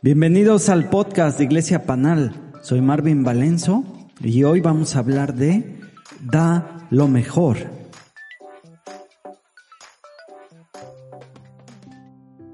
Bienvenidos 0.00 0.68
al 0.68 0.88
podcast 0.90 1.38
de 1.38 1.44
Iglesia 1.44 1.84
Panal. 1.84 2.52
Soy 2.62 2.80
Marvin 2.80 3.24
Valenzo 3.24 3.84
y 4.20 4.44
hoy 4.44 4.60
vamos 4.60 4.94
a 4.94 5.00
hablar 5.00 5.34
de 5.34 5.80
Da 6.20 6.86
lo 6.90 7.08
mejor. 7.08 7.56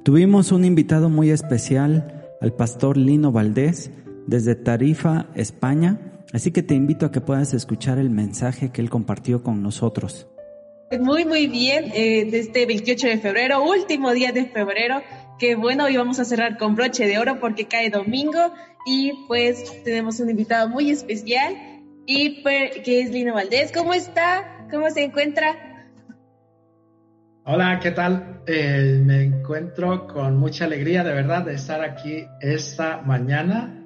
Tuvimos 0.05 0.53
un 0.53 0.65
invitado 0.65 1.09
muy 1.09 1.31
especial, 1.31 2.29
al 2.41 2.53
pastor 2.53 2.97
Lino 2.97 3.33
Valdés, 3.33 3.91
desde 4.27 4.55
Tarifa, 4.55 5.27
España, 5.35 6.23
así 6.33 6.51
que 6.51 6.63
te 6.63 6.75
invito 6.75 7.07
a 7.07 7.13
que 7.13 7.21
puedas 7.21 7.55
escuchar 7.55 7.99
el 7.99 8.11
mensaje 8.11 8.71
que 8.71 8.83
él 8.83 8.91
compartió 8.91 9.43
con 9.43 9.63
nosotros. 9.63 10.29
Muy, 10.91 11.25
muy 11.25 11.47
bien, 11.47 11.91
eh, 11.95 12.29
desde 12.31 12.67
28 12.67 13.09
de 13.09 13.19
febrero, 13.19 13.65
último 13.65 14.13
día 14.13 14.33
de 14.33 14.47
febrero, 14.47 15.03
que 15.39 15.57
bueno, 15.57 15.85
hoy 15.85 15.97
vamos 15.97 16.21
a 16.21 16.25
cerrar 16.25 16.59
con 16.59 16.77
broche 16.77 17.07
de 17.07 17.19
oro 17.19 17.41
porque 17.41 17.67
cae 17.67 17.91
domingo 17.91 18.53
y 18.87 19.13
pues 19.27 19.83
tenemos 19.83 20.21
un 20.21 20.31
invitado 20.31 20.69
muy 20.69 20.91
especial 20.91 21.57
y 22.07 22.43
pues, 22.43 22.79
que 22.85 23.01
es 23.01 23.11
Lino 23.11 23.35
Valdés. 23.35 23.73
¿Cómo 23.73 23.95
está? 23.95 24.67
¿Cómo 24.71 24.91
se 24.91 25.05
encuentra? 25.05 25.89
Hola, 27.45 27.81
¿qué 27.83 27.91
tal? 27.91 28.43
Eh, 28.47 29.01
me 29.05 29.25
encuentro 29.25 30.07
con 30.07 30.37
mucha 30.37 30.67
alegría 30.67 31.03
de 31.03 31.13
verdad 31.13 31.45
de 31.45 31.55
estar 31.55 31.83
aquí 31.83 32.27
esta 32.41 33.01
mañana 33.03 33.83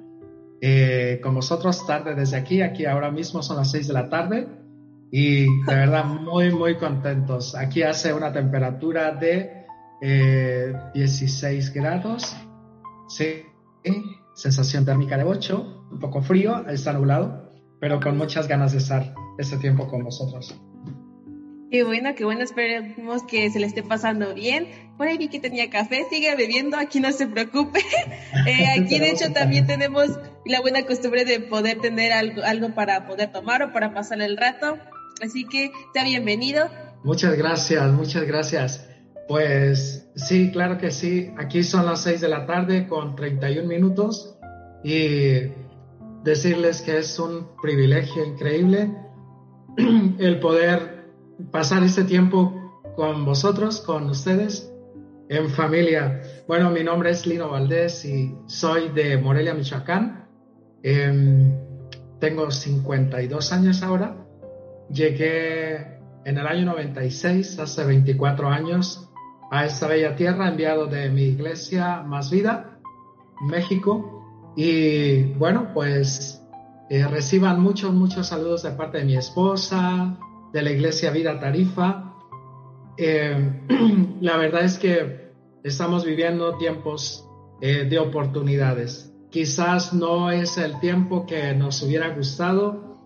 eh, 0.61 1.19
con 1.23 1.33
vosotros 1.33 1.87
tarde 1.87 2.13
desde 2.13 2.37
aquí. 2.37 2.61
Aquí 2.61 2.85
ahora 2.85 3.09
mismo 3.09 3.41
son 3.41 3.57
las 3.57 3.71
6 3.71 3.87
de 3.87 3.93
la 3.93 4.09
tarde 4.09 4.58
y 5.11 5.45
de 5.65 5.75
verdad 5.75 6.05
muy, 6.05 6.51
muy 6.51 6.77
contentos. 6.77 7.55
Aquí 7.55 7.83
hace 7.83 8.13
una 8.13 8.31
temperatura 8.31 9.11
de 9.11 9.65
16 10.93 11.67
eh, 11.67 11.71
grados. 11.73 12.35
Sí, 13.07 13.43
sensación 14.35 14.85
térmica 14.85 15.17
de 15.17 15.23
8, 15.23 15.87
un 15.91 15.99
poco 15.99 16.21
frío, 16.21 16.67
está 16.69 16.93
nublado, 16.93 17.51
pero 17.79 17.99
con 17.99 18.17
muchas 18.17 18.47
ganas 18.47 18.71
de 18.71 18.77
estar 18.77 19.13
este 19.37 19.57
tiempo 19.57 19.87
con 19.87 20.03
vosotros. 20.03 20.55
Qué 21.71 21.83
bueno, 21.83 22.15
qué 22.15 22.25
bueno, 22.25 22.41
esperemos 22.41 23.21
que 23.23 23.49
se 23.51 23.59
le 23.59 23.67
esté 23.67 23.83
pasando 23.83 24.33
bien. 24.33 24.67
Por 24.97 25.07
ahí 25.07 25.19
vi 25.19 25.27
que 25.27 25.39
tenía 25.39 25.69
café, 25.69 26.03
sigue 26.09 26.35
bebiendo, 26.35 26.77
aquí 26.77 26.99
no 26.99 27.11
se 27.11 27.27
preocupe. 27.27 27.79
Eh, 28.45 28.65
aquí 28.79 28.99
de 28.99 29.09
hecho 29.09 29.33
también 29.33 29.65
tenemos 29.65 30.07
la 30.45 30.61
buena 30.61 30.83
costumbre 30.85 31.25
de 31.25 31.39
poder 31.39 31.79
tener 31.79 32.11
algo, 32.11 32.43
algo 32.43 32.73
para 32.75 33.07
poder 33.07 33.31
tomar 33.31 33.63
o 33.63 33.73
para 33.73 33.93
pasar 33.93 34.21
el 34.21 34.37
rato. 34.37 34.77
Así 35.21 35.45
que 35.45 35.71
sea 35.93 36.03
bienvenido. 36.03 36.67
Muchas 37.03 37.37
gracias, 37.37 37.91
muchas 37.91 38.25
gracias. 38.25 38.87
Pues 39.27 40.09
sí, 40.15 40.51
claro 40.51 40.77
que 40.77 40.91
sí. 40.91 41.31
Aquí 41.37 41.63
son 41.63 41.85
las 41.85 42.01
6 42.01 42.21
de 42.21 42.29
la 42.29 42.45
tarde 42.45 42.87
con 42.87 43.15
31 43.15 43.67
minutos 43.67 44.37
y 44.83 45.51
decirles 46.23 46.81
que 46.81 46.97
es 46.97 47.19
un 47.19 47.49
privilegio 47.61 48.25
increíble 48.25 48.91
el 50.19 50.39
poder 50.39 51.11
pasar 51.51 51.83
este 51.83 52.03
tiempo 52.03 52.81
con 52.95 53.23
vosotros, 53.23 53.81
con 53.81 54.09
ustedes, 54.09 54.71
en 55.29 55.49
familia. 55.49 56.21
Bueno, 56.47 56.69
mi 56.71 56.83
nombre 56.83 57.11
es 57.11 57.25
Lino 57.25 57.49
Valdés 57.49 58.03
y 58.05 58.35
soy 58.47 58.89
de 58.89 59.17
Morelia, 59.17 59.53
Michoacán. 59.53 60.27
Em, 60.83 61.53
tengo 62.19 62.51
52 62.51 63.53
años 63.53 63.83
ahora. 63.83 64.28
Llegué 64.91 65.99
en 66.25 66.37
el 66.37 66.47
año 66.47 66.65
96, 66.65 67.59
hace 67.59 67.85
24 67.85 68.49
años, 68.49 69.09
a 69.51 69.65
esta 69.65 69.87
bella 69.87 70.15
tierra, 70.15 70.49
enviado 70.49 70.85
de 70.85 71.09
mi 71.09 71.23
iglesia 71.23 72.01
Más 72.01 72.29
Vida, 72.31 72.79
México. 73.41 74.53
Y 74.55 75.23
bueno, 75.33 75.71
pues 75.73 76.41
eh, 76.89 77.07
reciban 77.07 77.61
muchos, 77.61 77.93
muchos 77.93 78.27
saludos 78.27 78.63
de 78.63 78.71
parte 78.71 78.99
de 78.99 79.05
mi 79.05 79.15
esposa, 79.15 80.17
de 80.51 80.61
la 80.61 80.71
Iglesia 80.71 81.11
Vida 81.11 81.39
Tarifa. 81.39 82.15
Eh, 82.97 83.61
la 84.21 84.37
verdad 84.37 84.63
es 84.65 84.79
que 84.79 85.31
estamos 85.63 86.03
viviendo 86.03 86.57
tiempos 86.57 87.27
eh, 87.61 87.85
de 87.85 87.99
oportunidades. 87.99 89.13
Quizás 89.29 89.93
no 89.93 90.31
es 90.31 90.57
el 90.57 90.79
tiempo 90.79 91.27
que 91.27 91.53
nos 91.53 91.83
hubiera 91.83 92.09
gustado, 92.15 92.97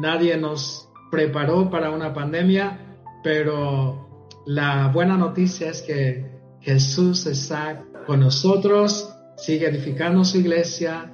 nadie 0.00 0.36
nos 0.36 0.91
preparó 1.12 1.68
para 1.68 1.90
una 1.90 2.14
pandemia, 2.14 2.96
pero 3.22 4.30
la 4.46 4.88
buena 4.88 5.18
noticia 5.18 5.68
es 5.68 5.82
que 5.82 6.40
Jesús 6.62 7.26
está 7.26 7.84
con 8.06 8.20
nosotros, 8.20 9.14
sigue 9.36 9.68
edificando 9.68 10.24
su 10.24 10.38
iglesia 10.38 11.12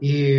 y 0.00 0.34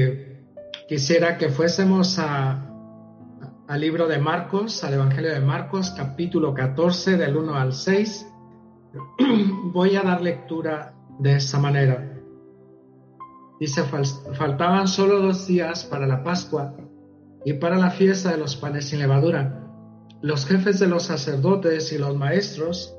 quisiera 0.87 1.37
que 1.37 1.49
fuésemos 1.49 2.17
al 2.19 3.81
libro 3.81 4.07
de 4.07 4.19
Marcos, 4.19 4.81
al 4.85 4.93
Evangelio 4.93 5.33
de 5.33 5.41
Marcos, 5.41 5.93
capítulo 5.97 6.53
14, 6.53 7.17
del 7.17 7.35
1 7.35 7.55
al 7.55 7.73
6. 7.73 8.27
Voy 9.73 9.97
a 9.97 10.03
dar 10.03 10.21
lectura 10.21 10.95
de 11.19 11.35
esta 11.35 11.59
manera. 11.59 12.17
Dice, 13.59 13.83
faltaban 13.83 14.87
solo 14.87 15.19
dos 15.19 15.47
días 15.47 15.83
para 15.83 16.07
la 16.07 16.23
Pascua 16.23 16.73
y 17.45 17.53
para 17.53 17.77
la 17.77 17.91
fiesta 17.91 18.31
de 18.31 18.37
los 18.37 18.55
panes 18.55 18.89
sin 18.89 18.99
levadura. 18.99 19.59
Los 20.21 20.45
jefes 20.45 20.79
de 20.79 20.87
los 20.87 21.03
sacerdotes 21.03 21.91
y 21.91 21.97
los 21.97 22.15
maestros 22.15 22.95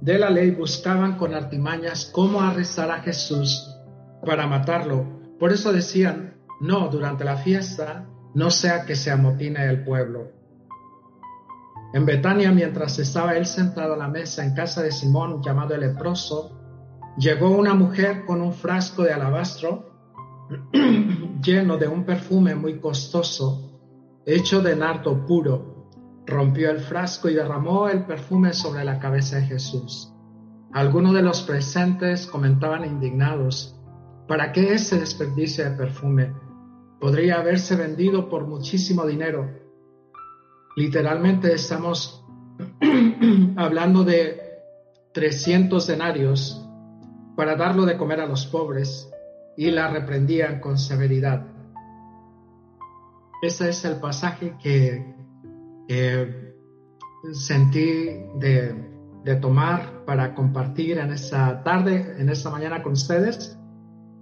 de 0.00 0.18
la 0.18 0.30
ley 0.30 0.50
buscaban 0.50 1.16
con 1.16 1.34
artimañas 1.34 2.10
cómo 2.12 2.40
arrestar 2.40 2.90
a 2.90 3.00
Jesús 3.00 3.74
para 4.24 4.46
matarlo. 4.46 5.06
Por 5.38 5.52
eso 5.52 5.72
decían, 5.72 6.34
no, 6.60 6.88
durante 6.88 7.24
la 7.24 7.36
fiesta 7.36 8.06
no 8.34 8.50
sea 8.50 8.84
que 8.84 8.96
se 8.96 9.10
amotine 9.10 9.64
el 9.68 9.84
pueblo. 9.84 10.32
En 11.94 12.04
Betania, 12.04 12.52
mientras 12.52 12.98
estaba 12.98 13.36
él 13.36 13.46
sentado 13.46 13.94
a 13.94 13.96
la 13.96 14.08
mesa 14.08 14.44
en 14.44 14.54
casa 14.54 14.82
de 14.82 14.92
Simón, 14.92 15.42
llamado 15.42 15.74
el 15.74 15.80
leproso, 15.80 16.58
llegó 17.16 17.50
una 17.50 17.74
mujer 17.74 18.26
con 18.26 18.42
un 18.42 18.52
frasco 18.52 19.02
de 19.04 19.12
alabastro 19.12 19.88
lleno 21.42 21.78
de 21.78 21.88
un 21.88 22.04
perfume 22.04 22.54
muy 22.54 22.78
costoso, 22.78 23.77
hecho 24.34 24.60
de 24.60 24.76
nardo 24.76 25.26
puro. 25.26 25.88
Rompió 26.26 26.70
el 26.70 26.80
frasco 26.80 27.28
y 27.28 27.34
derramó 27.34 27.88
el 27.88 28.04
perfume 28.04 28.52
sobre 28.52 28.84
la 28.84 28.98
cabeza 28.98 29.36
de 29.36 29.46
Jesús. 29.46 30.12
Algunos 30.72 31.14
de 31.14 31.22
los 31.22 31.42
presentes 31.42 32.26
comentaban 32.26 32.84
indignados, 32.84 33.74
¿para 34.26 34.52
qué 34.52 34.74
ese 34.74 35.00
desperdicio 35.00 35.64
de 35.64 35.76
perfume? 35.76 36.34
podría 37.00 37.38
haberse 37.38 37.76
vendido 37.76 38.28
por 38.28 38.46
muchísimo 38.46 39.06
dinero. 39.06 39.48
Literalmente 40.76 41.52
estamos 41.52 42.24
hablando 43.56 44.04
de 44.04 44.40
300 45.12 45.86
denarios 45.86 46.64
para 47.36 47.56
darlo 47.56 47.84
de 47.84 47.96
comer 47.96 48.20
a 48.20 48.26
los 48.26 48.46
pobres 48.46 49.10
y 49.56 49.70
la 49.70 49.88
reprendían 49.88 50.60
con 50.60 50.78
severidad. 50.78 51.46
Ese 53.42 53.68
es 53.68 53.84
el 53.84 53.96
pasaje 54.00 54.56
que 54.62 55.18
sentí 57.32 58.26
de, 58.38 58.86
tomar 59.40 60.04
para 60.06 60.34
compartir 60.34 60.98
en 60.98 61.10
esta 61.10 61.62
tarde, 61.62 62.16
en 62.18 62.30
esta 62.30 62.50
mañana 62.50 62.82
con 62.82 62.92
ustedes. 62.92 63.58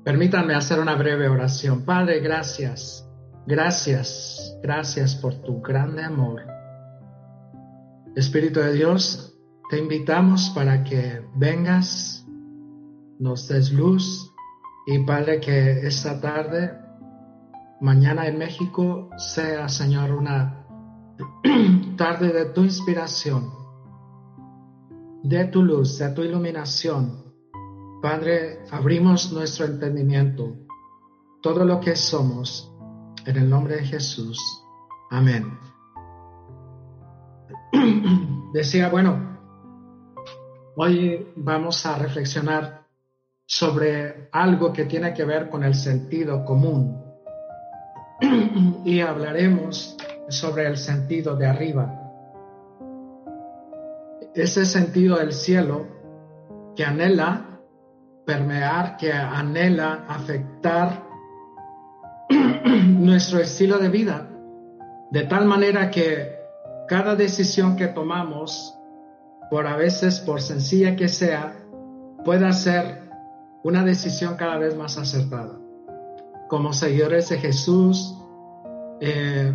Permítanme 0.04 0.54
hacer 0.54 0.80
una 0.80 0.96
breve 0.96 1.28
oración. 1.28 1.84
Padre, 1.84 2.20
gracias, 2.20 3.08
gracias, 3.46 4.58
gracias 4.62 5.14
por 5.14 5.34
tu 5.42 5.60
grande 5.62 6.02
amor. 6.02 6.42
Espíritu 8.16 8.60
de 8.60 8.72
Dios, 8.72 9.38
te 9.70 9.78
invitamos 9.78 10.50
para 10.54 10.82
que 10.82 11.22
vengas, 11.36 12.26
nos 13.20 13.46
des 13.48 13.72
luz 13.72 14.32
y 14.86 14.98
Padre, 15.04 15.40
que 15.40 15.86
esta 15.86 16.20
tarde, 16.20 16.72
mañana 17.80 18.26
en 18.26 18.38
México, 18.38 19.10
sea, 19.16 19.68
Señor, 19.68 20.12
una 20.12 20.66
tarde 21.96 22.32
de 22.32 22.46
tu 22.46 22.62
inspiración, 22.62 23.52
de 25.22 25.44
tu 25.46 25.62
luz, 25.62 25.98
de 25.98 26.10
tu 26.10 26.22
iluminación 26.22 27.26
Padre, 28.00 28.60
abrimos 28.70 29.32
nuestro 29.32 29.64
entendimiento, 29.64 30.54
todo 31.42 31.64
lo 31.64 31.80
que 31.80 31.96
somos, 31.96 32.72
en 33.24 33.36
el 33.36 33.48
nombre 33.48 33.76
de 33.76 33.84
Jesús. 33.84 34.38
Amén. 35.10 35.58
Decía, 38.52 38.90
bueno, 38.90 39.40
hoy 40.76 41.32
vamos 41.36 41.86
a 41.86 41.98
reflexionar 41.98 42.86
sobre 43.46 44.28
algo 44.30 44.72
que 44.72 44.84
tiene 44.84 45.14
que 45.14 45.24
ver 45.24 45.48
con 45.48 45.64
el 45.64 45.74
sentido 45.74 46.44
común 46.44 47.05
y 48.84 49.00
hablaremos 49.00 49.96
sobre 50.28 50.66
el 50.66 50.76
sentido 50.76 51.36
de 51.36 51.46
arriba. 51.46 52.02
Ese 54.34 54.66
sentido 54.66 55.16
del 55.16 55.32
cielo 55.32 55.86
que 56.74 56.84
anhela 56.84 57.60
permear, 58.26 58.96
que 58.96 59.12
anhela 59.12 60.04
afectar 60.08 61.06
nuestro 62.86 63.40
estilo 63.40 63.78
de 63.78 63.88
vida, 63.88 64.28
de 65.10 65.22
tal 65.22 65.46
manera 65.46 65.90
que 65.90 66.34
cada 66.88 67.14
decisión 67.14 67.76
que 67.76 67.86
tomamos, 67.86 68.74
por 69.50 69.66
a 69.66 69.76
veces 69.76 70.20
por 70.20 70.42
sencilla 70.42 70.96
que 70.96 71.08
sea, 71.08 71.56
pueda 72.24 72.52
ser 72.52 73.08
una 73.62 73.84
decisión 73.84 74.36
cada 74.36 74.58
vez 74.58 74.76
más 74.76 74.98
acertada. 74.98 75.65
Como 76.48 76.72
seguidores 76.72 77.28
de 77.28 77.38
Jesús, 77.38 78.14
eh, 79.00 79.52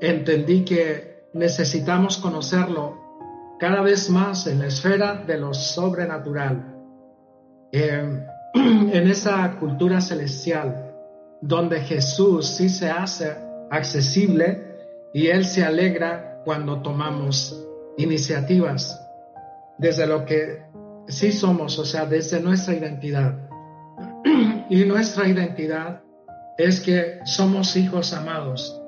entendí 0.00 0.64
que 0.64 1.28
necesitamos 1.34 2.18
conocerlo 2.18 2.98
cada 3.58 3.82
vez 3.82 4.08
más 4.08 4.46
en 4.46 4.60
la 4.60 4.66
esfera 4.66 5.16
de 5.16 5.38
lo 5.38 5.52
sobrenatural, 5.52 6.74
eh, 7.72 8.26
en 8.54 9.08
esa 9.08 9.56
cultura 9.58 10.00
celestial, 10.00 10.94
donde 11.42 11.80
Jesús 11.80 12.46
sí 12.46 12.68
se 12.68 12.90
hace 12.90 13.36
accesible 13.70 14.70
y 15.12 15.28
Él 15.28 15.44
se 15.44 15.62
alegra 15.62 16.40
cuando 16.44 16.80
tomamos 16.80 17.66
iniciativas 17.98 18.98
desde 19.78 20.06
lo 20.06 20.24
que 20.24 20.62
sí 21.08 21.32
somos, 21.32 21.78
o 21.78 21.84
sea, 21.84 22.06
desde 22.06 22.40
nuestra 22.40 22.74
identidad. 22.74 23.38
Y 24.70 24.84
nuestra 24.84 25.26
identidad 25.26 26.00
es 26.60 26.80
que 26.80 27.20
somos 27.24 27.74
hijos 27.76 28.12
amados, 28.12 28.78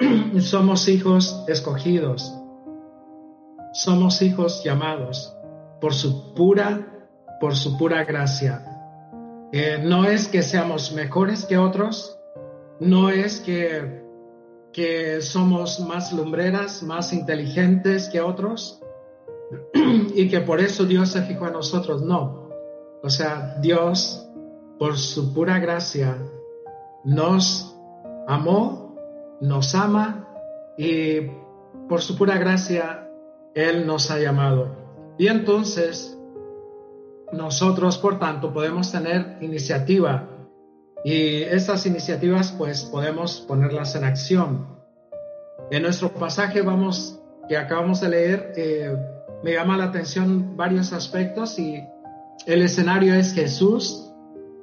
somos 0.40 0.88
hijos 0.88 1.44
escogidos, 1.46 2.34
somos 3.72 4.20
hijos 4.20 4.64
llamados 4.64 5.32
por 5.80 5.94
su 5.94 6.34
pura, 6.34 7.06
por 7.40 7.54
su 7.54 7.78
pura 7.78 8.04
gracia. 8.04 8.64
Eh, 9.52 9.80
no 9.82 10.06
es 10.06 10.26
que 10.26 10.42
seamos 10.42 10.92
mejores 10.92 11.46
que 11.46 11.56
otros, 11.56 12.18
no 12.80 13.10
es 13.10 13.38
que, 13.40 14.02
que 14.72 15.20
somos 15.20 15.78
más 15.78 16.12
lumbreras, 16.12 16.82
más 16.82 17.12
inteligentes 17.12 18.08
que 18.08 18.20
otros 18.20 18.82
y 20.14 20.28
que 20.28 20.40
por 20.40 20.60
eso 20.60 20.84
Dios 20.84 21.10
se 21.10 21.22
fijó 21.22 21.46
en 21.46 21.52
nosotros, 21.52 22.02
no. 22.02 22.48
O 23.04 23.08
sea, 23.08 23.56
Dios, 23.60 24.28
por 24.80 24.98
su 24.98 25.32
pura 25.32 25.60
gracia, 25.60 26.18
nos 27.04 27.78
amó, 28.26 28.96
nos 29.40 29.74
ama 29.74 30.28
y 30.76 31.30
por 31.88 32.02
su 32.02 32.16
pura 32.16 32.38
gracia 32.38 33.08
Él 33.54 33.86
nos 33.86 34.10
ha 34.10 34.18
llamado. 34.18 34.76
Y 35.18 35.28
entonces 35.28 36.18
nosotros, 37.32 37.98
por 37.98 38.18
tanto, 38.18 38.52
podemos 38.52 38.90
tener 38.92 39.38
iniciativa 39.40 40.28
y 41.04 41.42
estas 41.42 41.86
iniciativas 41.86 42.52
pues 42.52 42.84
podemos 42.84 43.40
ponerlas 43.40 43.94
en 43.94 44.04
acción. 44.04 44.78
En 45.70 45.82
nuestro 45.82 46.12
pasaje 46.12 46.62
vamos 46.62 47.20
que 47.48 47.56
acabamos 47.56 48.00
de 48.00 48.08
leer 48.08 48.52
eh, 48.56 48.96
me 49.42 49.52
llama 49.52 49.76
la 49.76 49.84
atención 49.84 50.56
varios 50.56 50.92
aspectos 50.92 51.58
y 51.58 51.82
el 52.46 52.62
escenario 52.62 53.14
es 53.14 53.32
Jesús 53.32 54.12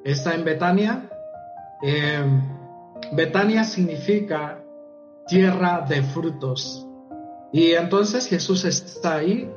está 0.03 0.35
en 0.35 0.43
Betania. 0.43 1.09
Eh, 1.87 2.41
Betania 3.11 3.63
significa 3.63 4.59
tierra 5.27 5.85
de 5.87 6.01
frutos. 6.01 6.87
Y 7.53 7.73
entonces 7.73 8.27
Jesús 8.27 8.65
está 8.65 9.17
ahí. 9.17 9.47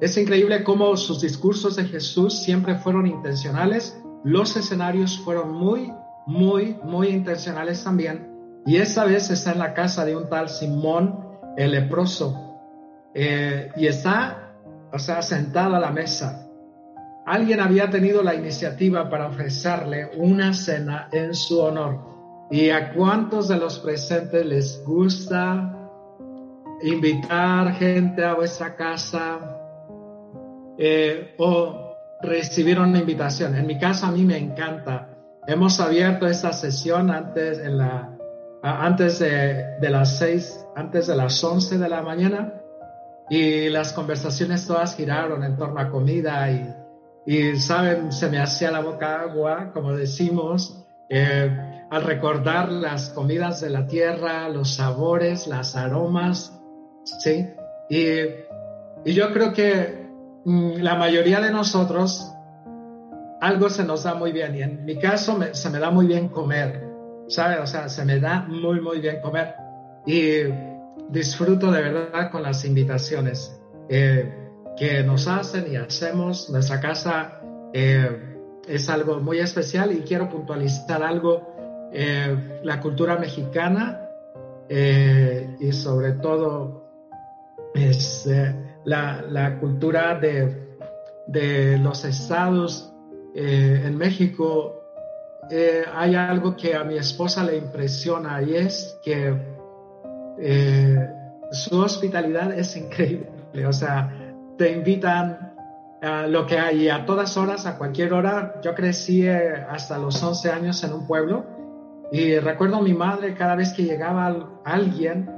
Es 0.00 0.16
increíble 0.18 0.64
cómo 0.64 0.96
sus 0.96 1.20
discursos 1.20 1.76
de 1.76 1.84
Jesús 1.84 2.40
siempre 2.40 2.74
fueron 2.74 3.06
intencionales. 3.06 3.96
Los 4.24 4.56
escenarios 4.56 5.18
fueron 5.20 5.52
muy, 5.52 5.92
muy, 6.26 6.76
muy 6.82 7.08
intencionales 7.08 7.84
también. 7.84 8.32
Y 8.66 8.78
esta 8.78 9.04
vez 9.04 9.30
está 9.30 9.52
en 9.52 9.60
la 9.60 9.72
casa 9.72 10.04
de 10.04 10.16
un 10.16 10.28
tal 10.28 10.48
Simón 10.48 11.20
el 11.56 11.70
leproso. 11.70 12.58
Eh, 13.14 13.70
y 13.76 13.86
está, 13.86 14.56
o 14.92 14.98
sea, 14.98 15.22
sentado 15.22 15.76
a 15.76 15.78
la 15.78 15.92
mesa. 15.92 16.45
Alguien 17.26 17.58
había 17.58 17.90
tenido 17.90 18.22
la 18.22 18.36
iniciativa 18.36 19.10
para 19.10 19.26
ofrecerle 19.26 20.10
una 20.16 20.54
cena 20.54 21.08
en 21.10 21.34
su 21.34 21.58
honor. 21.60 21.98
¿Y 22.52 22.70
a 22.70 22.92
cuántos 22.92 23.48
de 23.48 23.56
los 23.56 23.80
presentes 23.80 24.46
les 24.46 24.80
gusta 24.84 25.76
invitar 26.82 27.72
gente 27.74 28.24
a 28.24 28.34
vuestra 28.34 28.76
casa 28.76 29.40
eh, 30.78 31.34
o 31.38 31.96
recibir 32.22 32.78
una 32.78 33.00
invitación? 33.00 33.56
En 33.56 33.66
mi 33.66 33.76
caso 33.76 34.06
a 34.06 34.12
mí 34.12 34.22
me 34.22 34.38
encanta. 34.38 35.08
Hemos 35.48 35.80
abierto 35.80 36.28
esta 36.28 36.52
sesión 36.52 37.10
antes, 37.10 37.60
antes 38.62 39.18
de, 39.18 39.78
de 39.80 39.90
las 39.90 40.16
seis, 40.16 40.64
antes 40.76 41.08
de 41.08 41.16
las 41.16 41.42
once 41.42 41.76
de 41.76 41.88
la 41.88 42.02
mañana 42.02 42.54
y 43.28 43.68
las 43.68 43.92
conversaciones 43.92 44.64
todas 44.64 44.94
giraron 44.94 45.42
en 45.42 45.56
torno 45.56 45.80
a 45.80 45.90
comida 45.90 46.48
y, 46.52 46.85
y 47.26 47.56
saben, 47.56 48.12
se 48.12 48.30
me 48.30 48.38
hacía 48.38 48.70
la 48.70 48.80
boca 48.80 49.22
agua, 49.22 49.72
como 49.72 49.92
decimos. 49.92 50.84
Eh, 51.08 51.50
al 51.90 52.02
recordar 52.02 52.70
las 52.70 53.10
comidas 53.10 53.60
de 53.60 53.70
la 53.70 53.86
tierra, 53.86 54.48
los 54.48 54.74
sabores, 54.74 55.46
las 55.46 55.76
aromas, 55.76 56.60
¿sí? 57.04 57.46
Y, 57.88 58.04
y 59.04 59.12
yo 59.12 59.32
creo 59.32 59.52
que 59.52 60.08
mm, 60.44 60.78
la 60.78 60.96
mayoría 60.96 61.40
de 61.40 61.52
nosotros 61.52 62.32
algo 63.40 63.68
se 63.68 63.84
nos 63.84 64.04
da 64.04 64.14
muy 64.14 64.32
bien 64.32 64.54
y 64.56 64.62
en 64.62 64.84
mi 64.84 64.98
caso 64.98 65.38
se 65.52 65.70
me 65.70 65.78
da 65.78 65.90
muy 65.90 66.06
bien 66.06 66.28
comer, 66.28 66.82
¿sabes? 67.28 67.58
O 67.60 67.66
sea, 67.66 67.88
se 67.88 68.04
me 68.04 68.18
da 68.18 68.46
muy, 68.48 68.80
muy 68.80 69.00
bien 69.00 69.20
comer 69.20 69.54
y 70.06 70.42
disfruto 71.10 71.70
de 71.70 71.82
verdad 71.82 72.30
con 72.30 72.42
las 72.42 72.64
invitaciones 72.64 73.60
eh, 73.88 74.45
que 74.76 75.02
nos 75.02 75.26
hacen 75.26 75.72
y 75.72 75.76
hacemos. 75.76 76.50
Nuestra 76.50 76.80
casa 76.80 77.40
eh, 77.72 78.36
es 78.66 78.88
algo 78.88 79.20
muy 79.20 79.38
especial 79.38 79.92
y 79.92 80.00
quiero 80.00 80.28
puntualizar 80.28 81.02
algo 81.02 81.56
eh, 81.92 82.60
la 82.62 82.80
cultura 82.80 83.16
mexicana 83.16 84.10
eh, 84.68 85.56
y 85.60 85.72
sobre 85.72 86.12
todo 86.12 86.90
es, 87.74 88.26
eh, 88.26 88.54
la, 88.84 89.56
cultura 89.60 90.18
de, 90.18 90.76
de, 91.26 91.78
los 91.78 92.04
estados 92.04 92.92
en 93.34 93.96
México. 93.96 94.82
hay 95.94 96.14
algo 96.14 96.56
que 96.56 96.74
a 96.74 96.84
mi 96.84 96.96
esposa 96.96 97.44
le 97.44 97.56
impresiona 97.56 98.42
y 98.42 98.56
es 98.56 98.98
que 99.02 99.34
su 101.52 101.78
hospitalidad 101.78 102.58
es 102.58 102.76
increíble. 102.76 103.66
O 103.66 103.72
sea, 103.72 104.25
te 104.56 104.72
invitan 104.72 105.54
a 106.02 106.26
lo 106.26 106.46
que 106.46 106.58
hay 106.58 106.88
a 106.88 107.04
todas 107.04 107.36
horas, 107.36 107.66
a 107.66 107.78
cualquier 107.78 108.12
hora. 108.12 108.60
Yo 108.62 108.74
crecí 108.74 109.28
hasta 109.28 109.98
los 109.98 110.22
11 110.22 110.50
años 110.50 110.82
en 110.84 110.92
un 110.92 111.06
pueblo 111.06 111.44
y 112.12 112.38
recuerdo 112.38 112.76
a 112.76 112.82
mi 112.82 112.94
madre 112.94 113.34
cada 113.34 113.56
vez 113.56 113.72
que 113.72 113.82
llegaba 113.82 114.60
alguien, 114.64 115.30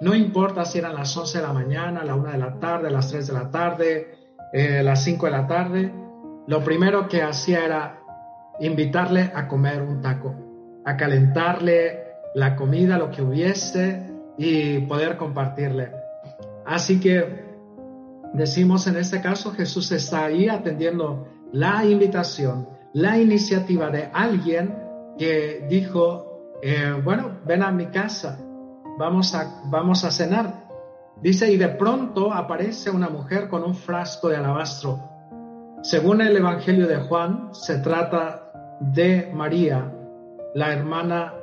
no 0.00 0.14
importa 0.14 0.64
si 0.64 0.78
eran 0.78 0.94
las 0.94 1.16
11 1.16 1.38
de 1.38 1.46
la 1.46 1.52
mañana, 1.52 2.04
la 2.04 2.14
1 2.14 2.32
de 2.32 2.38
la 2.38 2.58
tarde, 2.58 2.90
las 2.90 3.10
3 3.10 3.26
de 3.26 3.32
la 3.32 3.50
tarde, 3.50 4.14
eh, 4.52 4.82
las 4.82 5.04
5 5.04 5.26
de 5.26 5.32
la 5.32 5.46
tarde, 5.46 5.92
lo 6.46 6.64
primero 6.64 7.08
que 7.08 7.22
hacía 7.22 7.64
era 7.64 8.00
invitarle 8.58 9.30
a 9.34 9.46
comer 9.46 9.82
un 9.82 10.00
taco, 10.00 10.34
a 10.84 10.96
calentarle 10.96 12.04
la 12.34 12.56
comida, 12.56 12.98
lo 12.98 13.10
que 13.10 13.22
hubiese 13.22 14.10
y 14.36 14.80
poder 14.80 15.16
compartirle. 15.16 15.92
Así 16.64 16.98
que 16.98 17.49
decimos 18.32 18.86
en 18.86 18.96
este 18.96 19.20
caso, 19.20 19.52
Jesús 19.52 19.90
está 19.92 20.24
ahí 20.24 20.48
atendiendo 20.48 21.26
la 21.52 21.84
invitación, 21.84 22.68
la 22.92 23.18
iniciativa 23.18 23.90
de 23.90 24.08
alguien 24.12 24.76
que 25.18 25.66
dijo, 25.68 26.58
eh, 26.62 27.00
bueno, 27.04 27.38
ven 27.44 27.62
a 27.62 27.70
mi 27.70 27.86
casa, 27.86 28.38
vamos 28.98 29.34
a, 29.34 29.62
vamos 29.66 30.04
a 30.04 30.10
cenar. 30.10 30.68
Dice, 31.22 31.50
y 31.52 31.56
de 31.56 31.68
pronto 31.68 32.32
aparece 32.32 32.90
una 32.90 33.08
mujer 33.08 33.48
con 33.48 33.62
un 33.62 33.74
frasco 33.74 34.28
de 34.28 34.36
alabastro. 34.36 34.98
Según 35.82 36.22
el 36.22 36.36
Evangelio 36.36 36.86
de 36.86 36.96
Juan, 36.96 37.50
se 37.52 37.78
trata 37.78 38.78
de 38.80 39.30
María, 39.34 39.92
la 40.54 40.72
hermana 40.72 41.34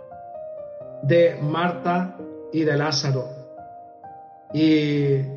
de 1.04 1.40
Marta 1.42 2.18
y 2.52 2.64
de 2.64 2.78
Lázaro. 2.78 3.30
Y 4.54 5.37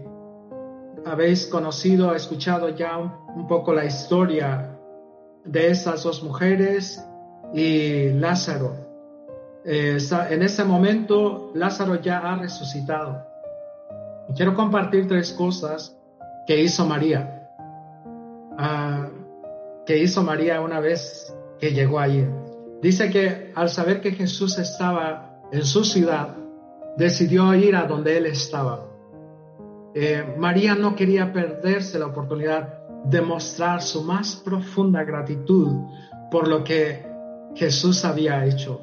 habéis 1.05 1.47
conocido, 1.47 2.15
escuchado 2.15 2.69
ya 2.71 2.97
un 2.99 3.47
poco 3.47 3.73
la 3.73 3.85
historia 3.85 4.77
de 5.45 5.71
esas 5.71 6.03
dos 6.03 6.23
mujeres 6.23 7.05
y 7.55 8.11
Lázaro. 8.11 8.77
Eh, 9.65 9.99
en 10.31 10.43
ese 10.43 10.65
momento 10.65 11.51
Lázaro 11.55 12.01
ya 12.01 12.19
ha 12.19 12.37
resucitado. 12.37 13.27
Y 14.29 14.35
quiero 14.35 14.55
compartir 14.55 15.09
tres 15.09 15.33
cosas 15.33 15.97
que 16.47 16.63
hizo 16.63 16.87
María. 16.87 17.49
Ah, 18.59 19.09
que 19.87 19.99
hizo 19.99 20.23
María 20.23 20.61
una 20.61 20.81
vez 20.81 21.35
que 21.59 21.73
llegó 21.73 21.99
allí. 21.99 22.27
Dice 22.81 23.11
que 23.11 23.53
al 23.55 23.69
saber 23.69 24.01
que 24.01 24.13
Jesús 24.13 24.59
estaba 24.59 25.41
en 25.53 25.65
su 25.65 25.85
ciudad, 25.85 26.37
decidió 26.97 27.55
ir 27.55 27.77
a 27.77 27.87
donde 27.87 28.17
él 28.17 28.27
estaba. 28.27 28.87
Eh, 29.95 30.35
María 30.39 30.75
no 30.75 30.95
quería 30.95 31.33
perderse 31.33 31.99
la 31.99 32.07
oportunidad 32.07 32.81
de 33.05 33.21
mostrar 33.21 33.83
su 33.83 34.03
más 34.03 34.37
profunda 34.37 35.03
gratitud 35.05 35.73
por 36.31 36.47
lo 36.47 36.63
que 36.63 37.05
Jesús 37.55 38.05
había 38.05 38.45
hecho. 38.45 38.81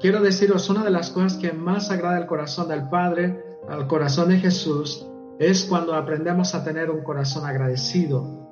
Quiero 0.00 0.20
deciros, 0.20 0.68
una 0.70 0.82
de 0.82 0.90
las 0.90 1.10
cosas 1.10 1.34
que 1.34 1.52
más 1.52 1.90
agrada 1.90 2.16
al 2.16 2.26
corazón 2.26 2.68
del 2.68 2.88
Padre, 2.88 3.40
al 3.68 3.86
corazón 3.86 4.30
de 4.30 4.38
Jesús, 4.38 5.06
es 5.38 5.64
cuando 5.64 5.94
aprendemos 5.94 6.54
a 6.54 6.64
tener 6.64 6.90
un 6.90 7.02
corazón 7.02 7.46
agradecido 7.46 8.42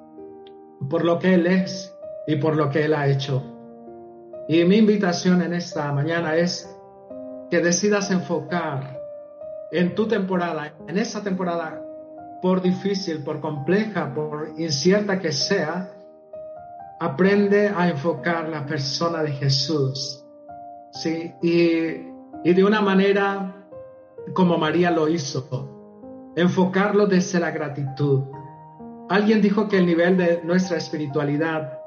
por 0.88 1.04
lo 1.04 1.18
que 1.18 1.34
Él 1.34 1.46
es 1.46 1.94
y 2.26 2.36
por 2.36 2.56
lo 2.56 2.70
que 2.70 2.84
Él 2.84 2.94
ha 2.94 3.08
hecho. 3.08 3.42
Y 4.48 4.64
mi 4.64 4.76
invitación 4.76 5.42
en 5.42 5.54
esta 5.54 5.92
mañana 5.92 6.36
es 6.36 6.68
que 7.50 7.60
decidas 7.60 8.10
enfocar 8.10 8.99
en 9.72 9.94
tu 9.94 10.06
temporada, 10.06 10.74
en 10.88 10.98
esa 10.98 11.22
temporada, 11.22 11.82
por 12.42 12.60
difícil, 12.62 13.22
por 13.22 13.40
compleja, 13.40 14.12
por 14.14 14.54
incierta 14.56 15.18
que 15.20 15.32
sea, 15.32 15.92
aprende 16.98 17.68
a 17.68 17.88
enfocar 17.88 18.48
la 18.48 18.66
persona 18.66 19.22
de 19.22 19.32
Jesús. 19.32 20.24
¿sí? 20.92 21.32
Y, 21.42 22.10
de 22.52 22.64
una 22.64 22.80
manera 22.80 23.66
como 24.34 24.58
María 24.58 24.90
lo 24.90 25.08
hizo, 25.08 26.32
enfocarlo 26.36 27.06
desde 27.06 27.38
la 27.38 27.50
gratitud. 27.50 28.22
Alguien 29.08 29.42
dijo 29.42 29.68
que 29.68 29.78
el 29.78 29.86
nivel 29.86 30.16
de 30.16 30.40
nuestra 30.44 30.76
espiritualidad 30.76 31.78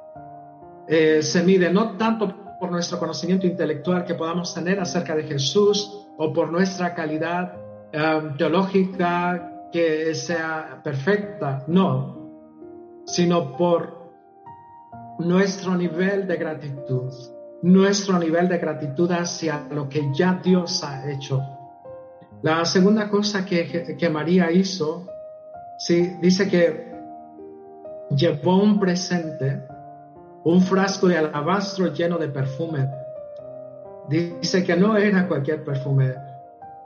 eh, 0.88 1.22
se 1.22 1.44
mide 1.44 1.72
no 1.72 1.98
tanto 1.98 2.36
por 2.60 2.72
nuestro 2.72 3.00
conocimiento 3.00 3.48
intelectual 3.48 4.06
que 4.06 4.14
podamos 4.14 4.54
tener 4.54 4.80
acerca 4.80 5.16
de 5.16 5.24
Jesús 5.24 6.08
o 6.18 6.34
por 6.34 6.52
nuestra 6.52 6.94
calidad 6.94 7.63
um, 7.94 8.36
teológica 8.38 9.70
que 9.72 10.14
sea 10.16 10.82
perfecta, 10.84 11.64
no, 11.68 13.04
sino 13.06 13.56
por 13.58 14.12
nuestro 15.20 15.76
nivel 15.76 16.28
de 16.28 16.38
gratitud, 16.38 17.12
nuestro 17.62 18.20
nivel 18.20 18.48
de 18.50 18.58
gratitud 18.58 19.12
hacia 19.12 19.68
lo 19.72 19.88
que 19.90 20.12
ya 20.14 20.40
Dios 20.44 20.84
ha 20.84 21.10
hecho. 21.12 21.42
La 22.42 22.66
segunda 22.66 23.10
cosa 23.10 23.46
que, 23.46 23.96
que 23.98 24.10
María 24.10 24.52
hizo, 24.52 25.08
sí, 25.78 26.18
dice 26.22 26.50
que 26.50 26.94
llevó 28.12 28.62
un 28.62 28.80
presente 28.80 29.64
un 30.44 30.62
frasco 30.62 31.08
de 31.08 31.18
alabastro 31.18 31.94
lleno 31.94 32.18
de 32.18 32.28
perfume. 32.28 32.90
Dice 34.10 34.64
que 34.64 34.76
no 34.76 34.98
era 34.98 35.28
cualquier 35.28 35.64
perfume. 35.64 36.16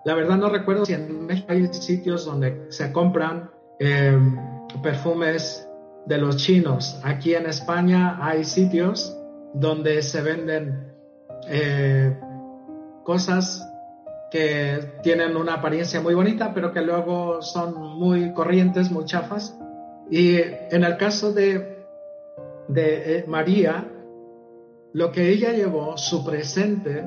La 0.06 0.14
verdad 0.14 0.38
no 0.38 0.50
recuerdo 0.50 0.86
si 0.86 0.94
en 0.94 1.26
México 1.26 1.48
hay 1.50 1.68
sitios 1.74 2.26
donde 2.26 2.68
se 2.70 2.92
compran 2.92 3.50
em, 3.80 4.38
perfumes 4.82 5.68
de 6.06 6.18
los 6.18 6.38
chinos. 6.38 7.00
Aquí 7.04 7.34
en 7.36 7.46
España 7.46 8.18
hay 8.22 8.44
sitios 8.44 9.18
donde 9.54 10.02
se 10.02 10.22
venden 10.22 10.94
eh, 11.50 12.18
cosas 13.04 13.68
que 14.32 15.00
tienen 15.04 15.36
una 15.38 15.56
apariencia 15.56 16.02
muy 16.02 16.14
bonita, 16.14 16.54
pero 16.54 16.72
que 16.72 16.82
luego 16.82 17.42
son 17.42 17.76
muy 17.98 18.34
corrientes, 18.34 18.92
muy 18.92 19.06
chafas. 19.06 19.58
Y 20.10 20.38
en 20.38 20.84
el 20.84 20.98
caso 20.98 21.34
de 21.34 21.86
eh, 22.76 23.26
María, 23.28 23.90
lo 24.94 25.12
que 25.12 25.30
ella 25.30 25.52
llevó, 25.52 25.98
su 25.98 26.26
presente, 26.26 27.04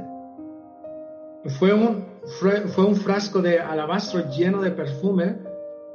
fue 1.47 1.73
un, 1.73 2.05
fue, 2.39 2.85
un 2.85 2.97
frasco 2.97 3.41
de 3.41 3.59
alabastro 3.59 4.31
lleno 4.31 4.61
de 4.61 4.71
perfume, 4.71 5.39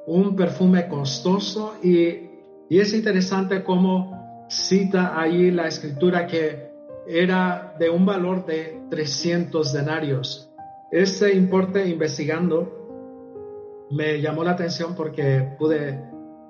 un 0.08 0.36
perfume 0.36 0.88
costoso 0.88 1.76
y, 1.84 2.24
es 2.68 2.94
interesante 2.94 3.64
cómo 3.64 4.46
cita 4.50 5.20
ahí 5.20 5.52
la 5.52 5.68
escritura 5.68 6.26
que 6.26 6.72
era 7.08 7.76
de 7.80 7.92
un 7.92 8.08
valor 8.08 8.46
de 8.46 8.82
300 8.90 9.72
denarios. 9.72 10.52
Ese 10.92 11.34
importe 11.34 11.88
investigando 11.88 13.88
me 13.92 14.20
llamó 14.20 14.44
la 14.44 14.52
atención 14.52 14.96
porque 14.96 15.56
pude 15.60 16.04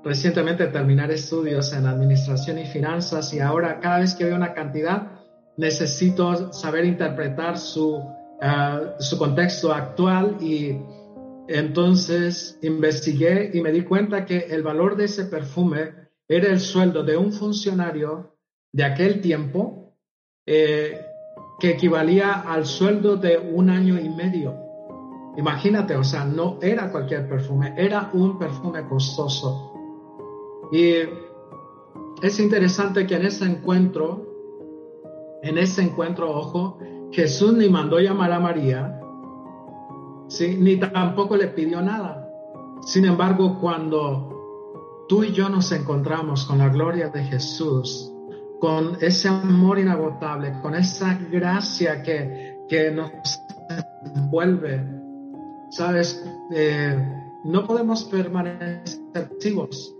recientemente 0.06 0.68
terminar 0.68 1.12
estudios 1.12 1.74
en 1.74 1.86
administración 1.86 2.60
y 2.60 2.66
finanzas 2.66 3.34
y 3.34 3.42
ahora 3.42 3.82
cada 3.82 4.00
vez 4.00 4.16
que 4.16 4.24
veo 4.24 4.38
una 4.38 4.54
cantidad 4.54 5.12
necesito 5.58 6.54
saber 6.54 6.86
interpretar 6.86 7.58
su, 7.58 8.02
su 9.00 9.18
contexto 9.18 9.72
actual 9.72 10.38
y 10.42 10.78
entonces 11.48 12.58
investigué 12.62 13.52
y 13.54 13.62
me 13.62 13.72
di 13.72 13.84
cuenta 13.84 14.26
que 14.26 14.40
el 14.50 14.64
valor 14.64 14.96
de 14.96 15.06
ese 15.06 15.26
perfume 15.26 15.94
era 16.28 16.50
el 16.50 16.60
sueldo 16.60 17.04
de 17.04 17.18
un 17.18 17.32
funcionario 17.32 18.36
de 18.74 18.84
aquel 18.84 19.22
tiempo 19.22 19.96
eh, 20.46 21.00
que 21.60 21.72
equivalía 21.72 22.42
al 22.42 22.66
sueldo 22.66 23.16
de 23.16 23.38
un 23.38 23.70
año 23.70 24.00
y 24.00 24.10
medio. 24.10 24.56
Imagínate, 25.38 25.96
o 25.96 26.04
sea, 26.04 26.26
no 26.26 26.60
era 26.62 26.92
cualquier 26.92 27.28
perfume, 27.28 27.74
era 27.78 28.10
un 28.14 28.40
perfume 28.40 28.88
costoso. 28.88 29.74
Y 30.72 30.94
es 32.22 32.40
interesante 32.40 33.06
que 33.06 33.16
en 33.16 33.26
ese 33.26 33.46
encuentro, 33.46 34.26
en 35.44 35.58
ese 35.58 35.84
encuentro, 35.84 36.32
ojo, 36.32 36.80
Jesús 37.12 37.54
ni 37.54 37.70
mandó 37.70 38.00
llamar 38.00 38.32
a 38.32 38.40
María, 38.40 39.00
ni 40.58 40.78
tampoco 40.78 41.38
le 41.38 41.48
pidió 41.48 41.82
nada. 41.82 42.28
Sin 42.82 43.06
embargo, 43.06 43.60
cuando 43.60 45.06
tú 45.08 45.24
y 45.24 45.32
yo 45.32 45.50
nos 45.50 45.72
encontramos 45.72 46.46
con 46.46 46.58
la 46.58 46.70
gloria 46.70 47.10
de 47.10 47.24
Jesús, 47.24 48.12
con 48.60 48.98
ese 49.02 49.28
amor 49.28 49.80
inagotable, 49.80 50.60
con 50.62 50.76
esa 50.76 51.18
gracia 51.32 52.04
que, 52.04 52.58
que 52.68 52.92
nos 52.92 53.12
envuelve, 54.16 54.84
sabes, 55.70 56.24
eh, 56.54 56.98
no 57.44 57.66
podemos 57.66 58.04
permanecer 58.06 58.82
activos 59.14 59.96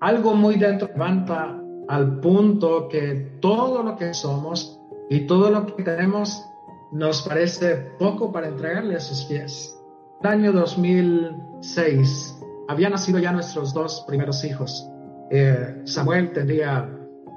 algo 0.00 0.34
muy 0.34 0.56
dentro 0.56 0.88
levanta 0.88 1.60
al 1.88 2.20
punto 2.20 2.88
que 2.88 3.38
todo 3.40 3.82
lo 3.82 3.96
que 3.96 4.14
somos 4.14 4.80
y 5.10 5.26
todo 5.26 5.50
lo 5.50 5.66
que 5.66 5.82
tenemos 5.82 6.44
nos 6.92 7.22
parece 7.22 7.76
poco 7.98 8.32
para 8.32 8.48
entregarle 8.48 8.96
a 8.96 9.00
sus 9.00 9.24
pies. 9.24 9.78
El 10.22 10.30
año 10.30 10.52
2006 10.52 12.38
habían 12.68 12.92
nacido 12.92 13.18
ya 13.18 13.32
nuestros 13.32 13.72
dos 13.72 14.04
primeros 14.06 14.44
hijos. 14.44 14.88
Eh, 15.30 15.82
Samuel 15.84 16.32
tendría 16.32 16.88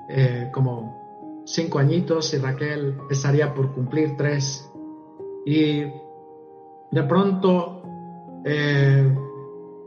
eh, 0.09 0.49
como 0.51 1.43
cinco 1.45 1.79
añitos 1.79 2.33
y 2.33 2.37
Raquel 2.37 2.97
estaría 3.09 3.53
por 3.53 3.73
cumplir 3.73 4.15
tres. 4.17 4.69
Y 5.45 5.81
de 6.91 7.03
pronto 7.07 7.81
eh, 8.45 9.15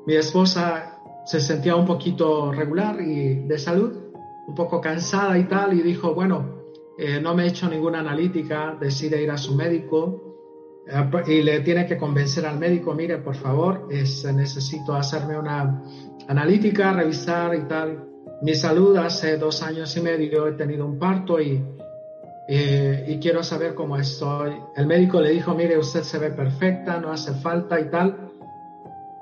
mi 0.06 0.14
esposa 0.14 0.98
se 1.24 1.40
sentía 1.40 1.76
un 1.76 1.86
poquito 1.86 2.52
regular 2.52 3.00
y 3.00 3.46
de 3.46 3.58
salud, 3.58 3.92
un 4.46 4.54
poco 4.54 4.80
cansada 4.80 5.38
y 5.38 5.44
tal, 5.44 5.72
y 5.72 5.82
dijo, 5.82 6.14
bueno, 6.14 6.53
eh, 6.98 7.20
no 7.20 7.34
me 7.34 7.44
he 7.44 7.48
hecho 7.48 7.68
ninguna 7.68 8.00
analítica, 8.00 8.76
decide 8.80 9.22
ir 9.22 9.30
a 9.30 9.36
su 9.36 9.54
médico 9.54 10.34
eh, 10.86 11.32
y 11.32 11.42
le 11.42 11.60
tiene 11.60 11.86
que 11.86 11.96
convencer 11.96 12.46
al 12.46 12.58
médico, 12.58 12.94
mire, 12.94 13.18
por 13.18 13.34
favor, 13.34 13.88
es, 13.90 14.24
necesito 14.32 14.94
hacerme 14.94 15.38
una 15.38 15.82
analítica, 16.28 16.92
revisar 16.92 17.54
y 17.54 17.62
tal. 17.62 18.04
Mi 18.42 18.54
salud 18.54 18.96
hace 18.96 19.36
dos 19.38 19.62
años 19.62 19.96
y 19.96 20.00
medio 20.00 20.46
he 20.46 20.52
tenido 20.52 20.86
un 20.86 20.98
parto 20.98 21.40
y, 21.40 21.64
eh, 22.48 23.06
y 23.08 23.18
quiero 23.18 23.42
saber 23.42 23.74
cómo 23.74 23.96
estoy. 23.96 24.52
El 24.76 24.86
médico 24.86 25.20
le 25.20 25.30
dijo, 25.30 25.54
mire, 25.54 25.78
usted 25.78 26.02
se 26.02 26.18
ve 26.18 26.30
perfecta, 26.30 27.00
no 27.00 27.10
hace 27.10 27.32
falta 27.34 27.80
y 27.80 27.90
tal. 27.90 28.30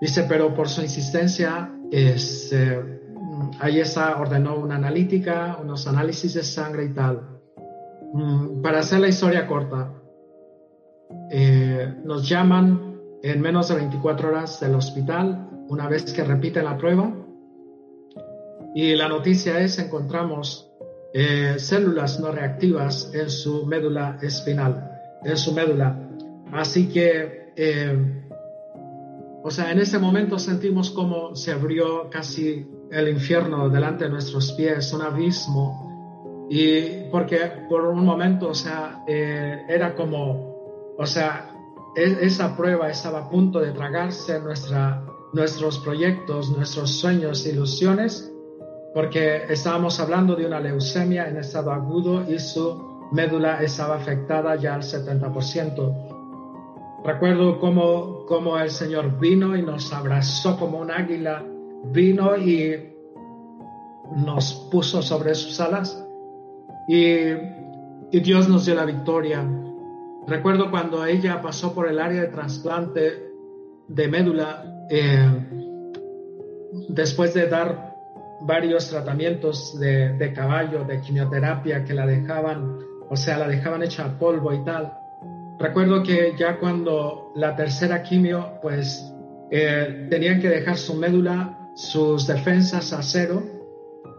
Dice, 0.01 0.25
pero 0.29 0.53
por 0.53 0.69
su 0.69 0.83
insistencia 0.83 1.71
este, 1.91 3.01
ahí 3.61 3.81
está, 3.81 4.19
ordenó 4.19 4.57
una 4.57 4.77
analítica, 4.77 5.59
unos 5.63 5.87
análisis 5.87 6.35
de 6.35 6.43
sangre 6.43 6.87
y 6.87 6.89
tal. 6.93 7.32
Mm, 8.13 8.63
para 8.63 8.81
hacer 8.81 9.01
la 9.01 9.09
historia 9.09 9.47
corta, 9.47 9.93
eh, 11.31 11.95
nos 12.05 12.29
llaman 12.29 13.01
en 13.23 13.41
menos 13.41 13.69
de 13.69 13.77
24 13.77 14.29
horas 14.29 14.61
del 14.61 14.75
hospital, 14.75 15.49
una 15.69 15.89
vez 15.89 16.13
que 16.13 16.25
repiten 16.25 16.65
la 16.65 16.77
prueba, 16.77 17.13
y 18.75 18.95
la 18.95 19.09
noticia 19.09 19.61
es, 19.61 19.79
encontramos 19.79 20.71
eh, 21.15 21.55
células 21.59 22.21
no 22.21 22.33
reactivas 22.33 23.11
en 23.15 23.29
su 23.31 23.67
médula 23.67 24.19
espinal, 24.23 24.91
en 25.25 25.37
su 25.37 25.53
médula. 25.53 26.09
Así 26.53 26.89
que 26.89 27.53
eh, 27.57 28.23
o 29.45 29.51
sea, 29.51 29.73
en 29.73 29.81
ese 29.81 29.99
momento 29.99 30.39
sentimos 30.39 30.91
como 30.91 31.35
se 31.35 31.51
abrió 31.51 32.09
casi 32.09 32.65
el 32.91 33.09
infierno 33.09 33.69
delante 33.69 34.05
de 34.05 34.11
nuestros 34.11 34.53
pies, 34.53 34.93
un 34.93 35.03
abismo 35.03 35.82
Y 36.55 37.09
porque 37.11 37.39
por 37.67 37.87
un 37.87 38.05
momento, 38.05 38.51
o 38.51 38.55
sea, 38.55 39.03
eh, 39.07 39.65
era 39.67 39.95
como, 39.95 40.95
o 40.99 41.07
sea, 41.07 41.51
e, 41.97 42.27
esa 42.27 42.55
prueba 42.55 42.91
estaba 42.91 43.21
a 43.21 43.31
punto 43.31 43.59
de 43.59 43.73
tragarse 43.73 44.39
nuestra, 44.39 45.03
nuestros 45.33 45.79
proyectos, 45.79 46.55
nuestros 46.55 46.91
sueños, 46.91 47.47
ilusiones, 47.47 48.31
porque 48.93 49.45
estábamos 49.49 49.99
hablando 49.99 50.37
de 50.37 50.45
una 50.45 50.61
leucemia 50.61 51.27
en 51.27 51.39
estado 51.39 51.73
agudo 51.73 52.23
y 52.31 52.39
su 52.39 53.09
médula 53.13 53.63
estaba 53.63 53.97
afectada 53.97 54.55
ya 54.57 54.75
al 54.75 54.83
70%. 54.83 57.03
Recuerdo 57.03 57.61
cómo, 57.61 58.27
cómo 58.27 58.59
el 58.59 58.69
Señor 58.69 59.19
vino 59.19 59.57
y 59.57 59.63
nos 59.63 59.91
abrazó 59.91 60.59
como 60.59 60.81
un 60.81 60.91
águila, 60.91 61.43
vino 61.85 62.37
y 62.37 62.93
nos 64.17 64.53
puso 64.71 65.01
sobre 65.01 65.35
sus 65.35 65.59
alas 65.59 66.02
y, 66.89 67.63
Dios 68.21 68.49
nos 68.49 68.67
dio 68.67 68.75
la 68.75 68.85
victoria. 68.85 69.43
Recuerdo 70.27 70.71
cuando 70.71 71.05
ella 71.07 71.41
pasó 71.41 71.75
por 71.75 71.89
el 71.89 71.99
área 71.99 72.21
de 72.23 72.29
trasplante 72.29 73.31
de 73.89 74.09
médula, 74.09 74.87
eh, 74.91 75.29
después 76.89 77.33
de 77.33 77.49
dar 77.49 77.95
varios 78.43 78.91
tratamientos 78.91 79.79
de, 79.81 80.17
de, 80.19 80.33
caballo, 80.33 80.85
de 80.85 81.01
quimioterapia 81.01 81.85
que 81.85 81.95
la 81.95 82.07
dejaban, 82.07 82.79
o 83.09 83.17
sea, 83.17 83.39
la 83.39 83.49
dejaban 83.49 83.83
hecha 83.83 84.19
polvo 84.19 84.53
y 84.53 84.63
tal. 84.65 84.93
Recuerdo 85.59 86.03
que 86.03 86.35
ya 86.39 86.59
cuando 86.59 87.33
la 87.37 87.57
tercera 87.57 88.03
quimio, 88.03 88.59
pues 88.61 89.13
eh, 89.51 90.07
tenían 90.11 90.41
que 90.41 90.49
dejar 90.49 90.77
su 90.77 90.95
médula, 90.95 91.71
sus 91.75 92.27
defensas 92.27 92.93
a 92.93 93.03
cero 93.03 93.43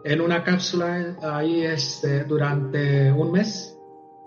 en 0.03 0.21
una 0.21 0.43
cápsula 0.43 1.15
ahí 1.21 1.63
este, 1.63 2.23
durante 2.23 3.11
un 3.11 3.31
mes. 3.31 3.77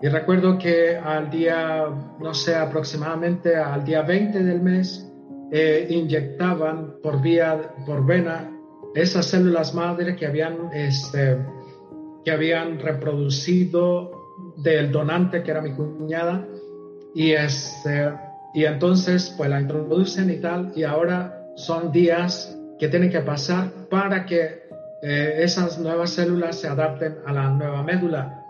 Y 0.01 0.07
recuerdo 0.07 0.57
que 0.57 0.95
al 0.95 1.29
día, 1.29 1.87
no 2.19 2.33
sé, 2.33 2.55
aproximadamente 2.55 3.55
al 3.55 3.83
día 3.83 4.03
20 4.03 4.43
del 4.43 4.61
mes, 4.61 5.11
eh, 5.51 5.87
inyectaban 5.89 6.95
por 7.01 7.21
vía, 7.21 7.73
por 7.85 8.05
vena, 8.05 8.51
esas 8.93 9.27
células 9.27 9.73
madre 9.73 10.15
que 10.15 10.25
habían, 10.25 10.69
este, 10.73 11.37
que 12.23 12.31
habían 12.31 12.79
reproducido 12.79 14.11
del 14.57 14.91
donante 14.91 15.43
que 15.43 15.51
era 15.51 15.61
mi 15.61 15.71
cuñada 15.73 16.45
y, 17.13 17.31
este, 17.31 18.11
y 18.53 18.65
entonces 18.65 19.33
pues 19.37 19.49
la 19.49 19.61
introducen 19.61 20.29
y 20.29 20.37
tal, 20.37 20.73
y 20.75 20.83
ahora 20.83 21.47
son 21.55 21.91
días 21.91 22.55
que 22.79 22.87
tienen 22.87 23.09
que 23.09 23.21
pasar 23.21 23.71
para 23.89 24.25
que 24.25 24.56
eh, 25.01 25.35
esas 25.39 25.79
nuevas 25.79 26.11
células 26.11 26.59
se 26.59 26.67
adapten 26.67 27.17
a 27.25 27.33
la 27.33 27.49
nueva 27.49 27.83
médula. 27.83 28.43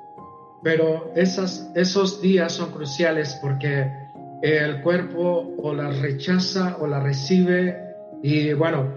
Pero 0.63 1.11
esas, 1.15 1.69
esos 1.75 2.21
días 2.21 2.53
son 2.53 2.71
cruciales 2.71 3.37
porque 3.41 3.91
el 4.41 4.81
cuerpo 4.81 5.55
o 5.57 5.73
la 5.73 5.89
rechaza 5.89 6.77
o 6.79 6.87
la 6.87 6.99
recibe 6.99 7.87
y 8.21 8.53
bueno, 8.53 8.93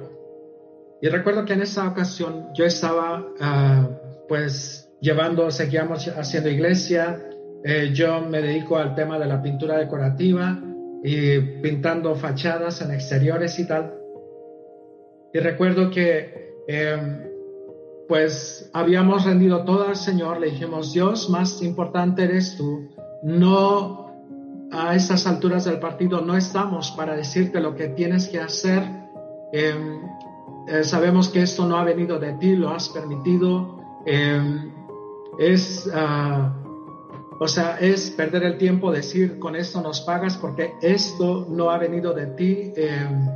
y 1.03 1.09
recuerdo 1.09 1.45
que 1.45 1.55
en 1.55 1.63
esa 1.63 1.89
ocasión 1.89 2.49
yo 2.55 2.65
estaba 2.65 3.27
ah, 3.41 3.89
pues 4.29 4.91
llevando, 5.01 5.51
seguíamos 5.51 6.07
haciendo 6.09 6.51
iglesia, 6.51 7.21
eh, 7.65 7.91
yo 7.93 8.21
me 8.21 8.41
dedico 8.43 8.77
al 8.77 8.95
tema 8.95 9.19
de 9.19 9.27
la 9.27 9.43
pintura 9.43 9.79
decorativa 9.79 10.59
y 11.03 11.39
pintando 11.63 12.15
fachadas 12.15 12.83
en 12.83 12.93
exteriores 12.93 13.59
y 13.59 13.67
tal. 13.67 13.95
Y 15.33 15.39
recuerdo 15.39 15.91
que 15.91 16.53
em, 16.69 17.31
pues 18.11 18.69
habíamos 18.73 19.25
rendido 19.25 19.63
todo 19.63 19.87
al 19.87 19.95
Señor, 19.95 20.41
le 20.41 20.51
dijimos, 20.51 20.93
Dios, 20.93 21.31
más 21.31 21.63
importante 21.63 22.25
eres 22.25 22.57
tú. 22.57 22.89
No 23.23 24.11
a 24.73 24.97
estas 24.97 25.29
alturas 25.29 25.65
del 25.65 25.79
partido 25.79 26.21
no 26.21 26.37
estamos 26.37 26.91
para 26.91 27.15
decirte 27.15 27.61
lo 27.61 27.77
que 27.77 27.87
tienes 27.87 28.27
que 28.27 28.41
hacer. 28.41 28.83
Em, 29.53 30.01
eh, 30.67 30.83
sabemos 30.83 31.29
que 31.29 31.43
esto 31.43 31.69
no 31.69 31.77
ha 31.77 31.85
venido 31.85 32.19
de 32.19 32.33
ti, 32.33 32.57
lo 32.57 32.71
has 32.71 32.89
permitido. 32.89 33.79
Em, 34.05 34.73
es 35.39 35.89
ah, 35.95 36.53
o 37.39 37.47
sea, 37.47 37.79
es 37.79 38.11
perder 38.11 38.43
el 38.43 38.59
tiempo 38.59 38.91
decir 38.91 39.39
con 39.39 39.55
esto 39.55 39.81
nos 39.83 40.01
pagas 40.01 40.37
porque 40.37 40.73
esto 40.83 41.47
no 41.49 41.71
ha 41.71 41.79
venido 41.79 42.13
de 42.13 42.27
ti. 42.27 42.73
Em, 42.75 43.29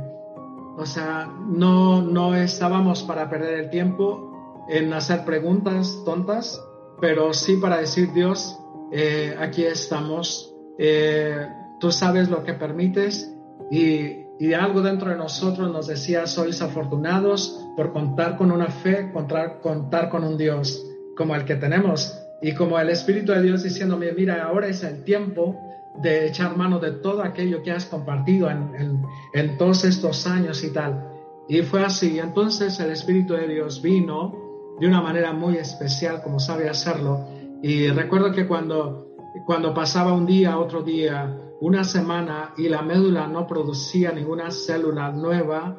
o 0.77 0.85
sea, 0.85 1.33
no, 1.47 2.01
no 2.01 2.35
estábamos 2.35 3.03
para 3.03 3.29
perder 3.29 3.53
el 3.61 3.69
tiempo 3.69 4.34
en 4.69 4.93
hacer 4.93 5.25
preguntas 5.25 6.01
tontas, 6.05 6.61
pero 6.99 7.33
sí 7.33 7.57
para 7.57 7.77
decir 7.77 8.11
Dios, 8.13 8.57
eh, 8.91 9.35
aquí 9.39 9.63
estamos, 9.63 10.53
eh, 10.77 11.47
tú 11.79 11.91
sabes 11.91 12.29
lo 12.29 12.43
que 12.43 12.53
permites 12.53 13.31
y, 13.71 14.25
y, 14.39 14.53
algo 14.53 14.81
dentro 14.81 15.09
de 15.09 15.17
nosotros 15.17 15.71
nos 15.71 15.87
decía, 15.87 16.27
sois 16.27 16.61
afortunados 16.61 17.59
por 17.75 17.91
contar 17.93 18.37
con 18.37 18.51
una 18.51 18.67
fe, 18.67 19.11
contar, 19.11 19.59
contar 19.61 20.09
con 20.09 20.23
un 20.23 20.37
Dios 20.37 20.85
como 21.17 21.35
el 21.35 21.45
que 21.45 21.55
tenemos 21.55 22.17
y 22.41 22.53
como 22.53 22.79
el 22.79 22.89
Espíritu 22.89 23.31
de 23.31 23.41
Dios 23.41 23.63
diciéndome, 23.63 24.11
mira, 24.11 24.43
ahora 24.43 24.67
es 24.67 24.83
el 24.83 25.03
tiempo 25.03 25.59
de 26.01 26.27
echar 26.27 26.55
mano 26.57 26.79
de 26.79 26.91
todo 26.91 27.23
aquello 27.23 27.63
que 27.63 27.71
has 27.71 27.85
compartido 27.85 28.49
en, 28.49 29.01
en, 29.33 29.57
todos 29.57 29.85
estos 29.85 30.27
años 30.27 30.63
y 30.63 30.71
tal. 30.71 31.09
Y 31.47 31.61
fue 31.61 31.83
así. 31.83 32.19
Entonces 32.19 32.79
el 32.79 32.91
Espíritu 32.91 33.33
de 33.33 33.47
Dios 33.47 33.81
vino 33.81 34.44
de 34.79 34.87
una 34.87 35.01
manera 35.01 35.33
muy 35.33 35.57
especial, 35.57 36.21
como 36.21 36.39
sabe 36.39 36.69
hacerlo. 36.69 37.25
Y 37.61 37.87
recuerdo 37.87 38.31
que 38.31 38.47
cuando, 38.47 39.07
cuando 39.45 39.73
pasaba 39.73 40.13
un 40.13 40.25
día, 40.25 40.57
otro 40.59 40.81
día, 40.83 41.37
una 41.61 41.83
semana 41.83 42.53
y 42.57 42.67
la 42.67 42.81
médula 42.81 43.27
no 43.27 43.47
producía 43.47 44.11
ninguna 44.11 44.51
célula 44.51 45.11
nueva, 45.11 45.77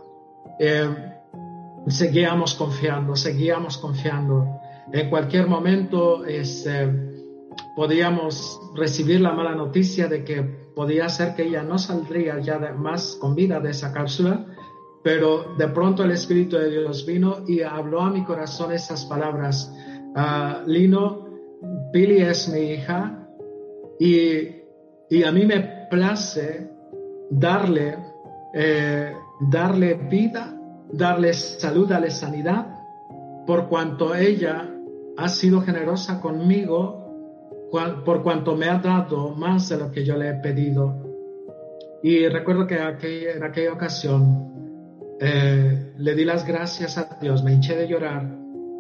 eh, 0.59 0.89
seguíamos 1.87 2.55
confiando, 2.55 3.15
seguíamos 3.17 3.79
confiando. 3.79 4.47
En 4.93 5.11
cualquier 5.11 5.47
momento 5.47 6.25
este, 6.25 7.07
podíamos 7.75 8.61
recibir 8.75 9.21
la 9.21 9.33
mala 9.33 9.55
noticia 9.55 10.09
de 10.09 10.25
que 10.25 10.43
podía 10.75 11.09
ser 11.09 11.35
que 11.35 11.45
ella 11.45 11.63
no 11.63 11.79
saldría 11.79 12.39
ya 12.41 12.59
más 12.73 13.17
con 13.21 13.35
vida 13.35 13.61
de 13.61 13.71
esa 13.71 13.93
cápsula, 13.93 14.47
pero 15.07 15.55
de 15.57 15.69
pronto 15.69 16.03
el 16.03 16.11
Espíritu 16.11 16.57
de 16.57 16.69
Dios 16.69 17.07
vino 17.07 17.45
y 17.47 17.63
habló 17.63 18.01
a 18.01 18.11
mi 18.11 18.25
corazón 18.25 18.73
esas 18.73 19.05
palabras. 19.05 19.73
Ah, 20.17 20.65
Lino, 20.67 21.29
Billy 21.93 22.23
es 22.23 22.49
mi 22.49 22.73
hija 22.73 23.29
y, 24.01 24.49
y, 25.09 25.23
a 25.23 25.31
mí 25.31 25.47
me 25.47 25.87
place 25.89 26.69
darle, 27.31 27.97
eh, 28.53 29.13
darle 29.49 29.95
vida, 29.95 30.61
darle 30.91 31.35
salud, 31.35 31.89
darle 31.89 32.11
sanidad, 32.11 32.67
por 33.47 33.69
cuanto 33.69 34.13
ella 34.13 34.69
ha 35.17 35.29
sido 35.29 35.61
generosa 35.61 36.21
conmigo 36.21 37.71
por 38.05 38.25
cuanto 38.25 38.57
me 38.57 38.67
ha 38.67 38.79
dado 38.79 39.37
más 39.37 39.69
de 39.69 39.79
lo 39.79 39.93
que 39.93 40.05
yo 40.05 40.17
le 40.17 40.31
he 40.31 40.35
pedido. 40.35 40.97
Y 42.03 42.27
recuerdo 42.27 42.67
que 42.67 42.75
en 43.31 43.45
aquella 43.45 43.73
ocasión 43.73 44.56
eh, 45.21 45.93
le 45.97 46.15
di 46.15 46.25
las 46.25 46.47
gracias 46.47 46.99
a 46.99 47.19
Dios, 47.21 47.43
me 47.43 47.53
hinché 47.53 47.77
de 47.77 47.89
llorar 47.89 48.31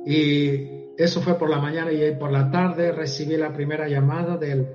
y 0.05 0.92
eso 0.99 1.20
fue 1.20 1.38
por 1.38 1.51
la 1.51 1.59
mañana 1.59 1.92
y 1.92 2.14
por 2.16 2.31
la 2.31 2.51
tarde 2.51 2.92
recibí 2.92 3.37
la 3.37 3.53
primera 3.53 3.88
llamada 3.88 4.37
del, 4.37 4.66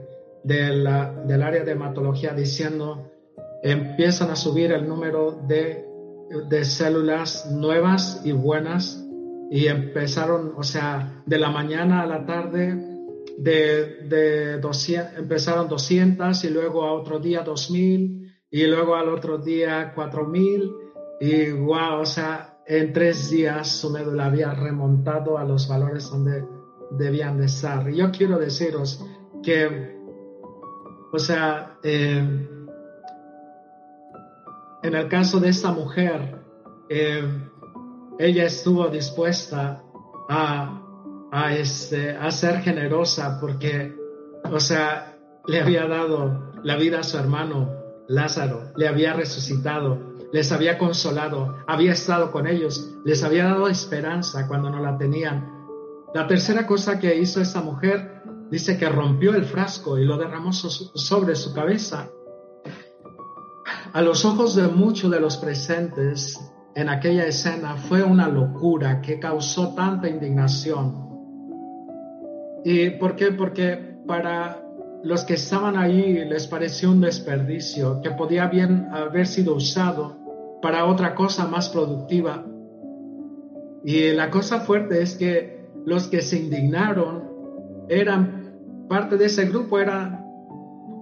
del, 0.44 0.88
del 1.28 1.42
área 1.42 1.64
de 1.64 1.72
hematología 1.72 2.34
diciendo 2.34 3.12
empiezan 3.64 4.32
a 4.32 4.36
subir 4.36 4.72
el 4.72 4.88
número 4.88 5.32
de, 5.48 5.86
de 6.50 6.66
células 6.66 7.52
nuevas 7.52 8.22
y 8.24 8.32
buenas 8.32 9.06
y 9.52 9.68
empezaron, 9.68 10.54
o 10.58 10.64
sea, 10.64 11.22
de 11.26 11.38
la 11.38 11.52
mañana 11.52 12.02
a 12.02 12.08
la 12.08 12.26
tarde, 12.26 12.92
de, 13.38 14.08
de 14.08 14.60
200, 14.60 15.20
empezaron 15.20 15.68
200 15.68 16.44
y 16.44 16.50
luego 16.50 16.84
a 16.84 16.94
otro 16.94 17.20
día 17.20 17.42
2000 17.42 18.22
y 18.50 18.64
luego 18.66 18.96
al 18.96 19.10
otro 19.10 19.38
día 19.38 19.92
4000 19.94 20.81
y 21.22 21.52
wow, 21.52 22.00
o 22.00 22.06
sea, 22.06 22.58
en 22.66 22.94
tres 22.94 23.30
días 23.30 23.68
su 23.68 23.92
médula 23.92 24.26
había 24.26 24.56
remontado 24.56 25.38
a 25.38 25.44
los 25.44 25.68
valores 25.68 26.10
donde 26.10 26.44
debían 26.90 27.38
de 27.38 27.46
estar. 27.46 27.88
Y 27.92 27.98
yo 27.98 28.10
quiero 28.12 28.40
deciros 28.40 29.06
que, 29.44 30.00
o 31.14 31.20
sea, 31.20 31.78
eh, 31.84 32.48
en 34.82 34.96
el 34.96 35.08
caso 35.10 35.40
de 35.40 35.50
esta 35.50 35.72
mujer, 35.72 36.40
eh, 36.90 37.22
ella 38.18 38.46
estuvo 38.46 38.88
dispuesta 38.88 39.84
a, 40.28 40.82
a, 41.32 41.54
este, 41.54 42.18
a 42.18 42.32
ser 42.32 42.62
generosa 42.62 43.38
porque, 43.40 43.94
o 44.52 44.60
sea, 44.60 45.20
le 45.46 45.62
había 45.62 45.86
dado 45.86 46.52
la 46.64 46.78
vida 46.78 47.02
a 47.02 47.04
su 47.04 47.20
hermano 47.20 47.70
Lázaro, 48.08 48.72
le 48.76 48.88
había 48.88 49.14
resucitado, 49.14 50.11
les 50.32 50.52
había 50.52 50.78
consolado, 50.78 51.58
había 51.68 51.94
estado 51.94 52.32
con 52.32 52.48
ellos, 52.48 52.96
les 53.04 53.24
había 53.24 53.46
dado 53.46 53.68
esperanza 53.68 54.48
cuando 54.48 54.70
no 54.70 54.80
la 54.80 54.98
tenían. 54.98 55.50
La 56.14 56.28
tercera 56.28 56.66
cosa 56.66 57.00
que 57.00 57.18
hizo 57.18 57.42
esta 57.42 57.62
mujer 57.62 58.22
dice 58.50 58.78
que 58.78 58.90
rompió 58.90 59.34
el 59.34 59.46
frasco 59.46 59.98
y 59.98 60.06
lo 60.06 60.18
derramó 60.18 60.52
sobre 60.54 61.36
su 61.36 61.54
cabeza. 61.54 62.10
A 63.94 64.02
los 64.02 64.24
ojos 64.26 64.56
de 64.56 64.68
muchos 64.68 65.12
de 65.12 65.20
los 65.20 65.38
presentes 65.38 66.40
en 66.76 66.90
aquella 66.90 67.26
escena 67.26 67.76
fue 67.76 68.04
una 68.04 68.30
locura 68.30 69.02
que 69.02 69.20
causó 69.20 69.74
tanta 69.74 70.08
indignación. 70.08 71.10
¿Y 72.64 72.92
por 72.92 73.16
qué? 73.16 73.32
Porque 73.32 73.98
para 74.08 74.62
los 75.04 75.24
que 75.24 75.34
estaban 75.34 75.78
ahí 75.78 76.24
les 76.26 76.48
pareció 76.48 76.92
un 76.92 77.02
desperdicio 77.02 78.02
que 78.02 78.12
podía 78.12 78.48
bien 78.48 78.88
haber 78.92 79.28
sido 79.28 79.56
usado 79.56 80.21
para 80.62 80.86
otra 80.86 81.16
cosa 81.16 81.48
más 81.48 81.70
productiva. 81.70 82.46
Y 83.84 84.12
la 84.12 84.30
cosa 84.30 84.62
fuerte 84.62 85.02
es 85.02 85.16
que 85.16 85.66
los 85.86 86.08
que 86.08 86.22
se 86.22 86.38
indignaron 86.38 87.24
eran 87.90 88.86
parte 88.88 89.18
de 89.18 89.26
ese 89.26 89.46
grupo, 89.46 89.80
eran, 89.80 90.26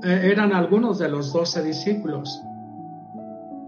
eh, 0.03 0.29
eran 0.31 0.53
algunos 0.53 0.99
de 0.99 1.09
los 1.09 1.33
doce 1.33 1.63
discípulos. 1.63 2.41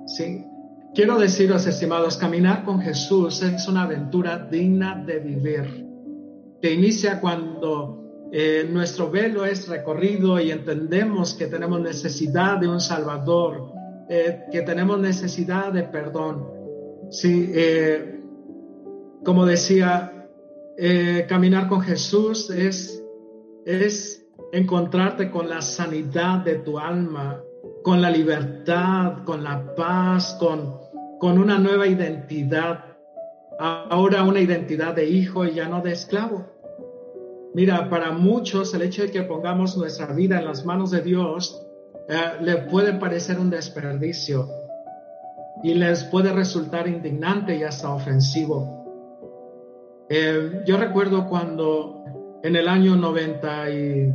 ¿Sí? 0.06 0.46
Quiero 0.94 1.18
deciros, 1.18 1.68
estimados, 1.68 2.18
caminar 2.18 2.64
con 2.66 2.82
Jesús 2.82 3.42
es 3.44 3.68
una 3.68 3.84
aventura 3.84 4.38
digna 4.40 5.02
de 5.06 5.20
vivir, 5.20 5.88
que 6.62 6.74
inicia 6.74 7.22
cuando 7.22 8.28
eh, 8.34 8.68
nuestro 8.70 9.10
velo 9.10 9.46
es 9.46 9.70
recorrido 9.70 10.40
y 10.40 10.52
entendemos 10.52 11.34
que 11.34 11.48
tenemos 11.48 11.80
necesidad 11.80 12.58
de 12.58 12.68
un 12.68 12.82
Salvador, 12.82 13.71
eh, 14.14 14.44
que 14.52 14.62
tenemos 14.64 15.00
necesidad 15.00 15.72
de 15.72 15.84
perdón. 15.84 16.46
Sí, 17.12 17.50
eh, 17.56 18.20
como 19.24 19.46
decía, 19.46 20.28
caminar 21.30 21.70
con 21.70 21.80
Jesús 21.80 22.50
es, 22.50 23.02
es 23.66 24.26
encontrarte 24.52 25.32
con 25.32 25.48
la 25.48 25.62
sanidad 25.62 26.40
de 26.40 26.56
tu 26.56 26.78
alma, 26.78 27.42
con 27.84 28.02
la 28.02 28.10
libertad, 28.10 29.24
con 29.24 29.46
la 29.46 29.74
paz, 29.76 30.36
con, 30.40 30.76
con 31.20 31.38
una 31.38 31.58
nueva 31.58 31.88
identidad. 31.88 32.84
Ahora 33.60 34.24
una 34.24 34.42
identidad 34.42 34.94
de 34.94 35.08
hijo 35.08 35.46
y 35.46 35.54
ya 35.54 35.70
no 35.70 35.82
de 35.82 35.94
esclavo. 35.94 36.48
Mira, 37.54 37.90
para 37.90 38.12
muchos 38.12 38.74
el 38.74 38.82
hecho 38.82 39.04
de 39.04 39.12
que 39.12 39.22
pongamos 39.22 39.78
nuestra 39.78 40.08
vida 40.08 40.40
en 40.40 40.46
las 40.46 40.66
manos 40.66 40.92
de 40.92 41.02
Dios 41.02 41.66
eh, 42.08 42.34
le 42.42 42.58
puede 42.58 42.94
parecer 42.94 43.40
un 43.40 43.50
desperdicio 43.50 44.48
y 45.64 45.74
les 45.74 46.04
puede 46.06 46.32
resultar 46.32 46.88
indignante 46.88 47.56
y 47.56 47.64
hasta 47.64 47.92
ofensivo. 47.94 48.78
Eh, 50.10 50.62
yo 50.66 50.78
recuerdo 50.78 51.28
cuando 51.28 52.04
en 52.44 52.56
el 52.56 52.68
año 52.68 52.96
90 52.96 53.70
y 53.70 54.14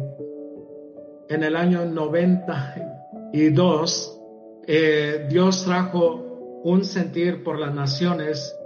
en 1.29 1.43
el 1.43 1.57
año 1.57 1.85
92 1.85 4.21
eh, 4.67 5.27
Dios 5.29 5.65
trajo 5.65 6.61
un 6.65 6.85
sentir 6.85 7.45
por 7.45 7.59
las 7.59 7.75
naciones 7.75 8.57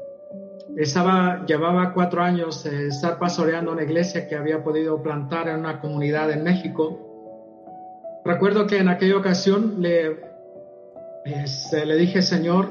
estaba, 0.77 1.45
llevaba 1.47 1.93
cuatro 1.93 2.23
años 2.23 2.65
de 2.65 2.89
estar 2.89 3.19
pastoreando 3.19 3.73
una 3.73 3.83
iglesia 3.83 4.29
que 4.29 4.37
había 4.37 4.63
podido 4.63 5.03
plantar 5.03 5.49
en 5.49 5.61
una 5.61 5.81
comunidad 5.81 6.31
en 6.31 6.43
México. 6.43 7.10
Recuerdo 8.25 8.67
que 8.67 8.79
en 8.79 8.89
aquella 8.89 9.17
ocasión 9.17 9.77
le, 9.79 10.21
este, 11.25 11.87
le 11.87 11.97
dije, 11.97 12.23
Señor, 12.23 12.69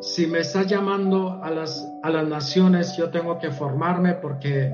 si 0.00 0.26
me 0.26 0.40
estás 0.40 0.66
llamando 0.66 1.40
a 1.42 1.50
las, 1.50 1.86
a 2.02 2.10
las 2.10 2.26
naciones, 2.26 2.96
yo 2.96 3.10
tengo 3.10 3.38
que 3.38 3.50
formarme 3.50 4.14
porque 4.14 4.72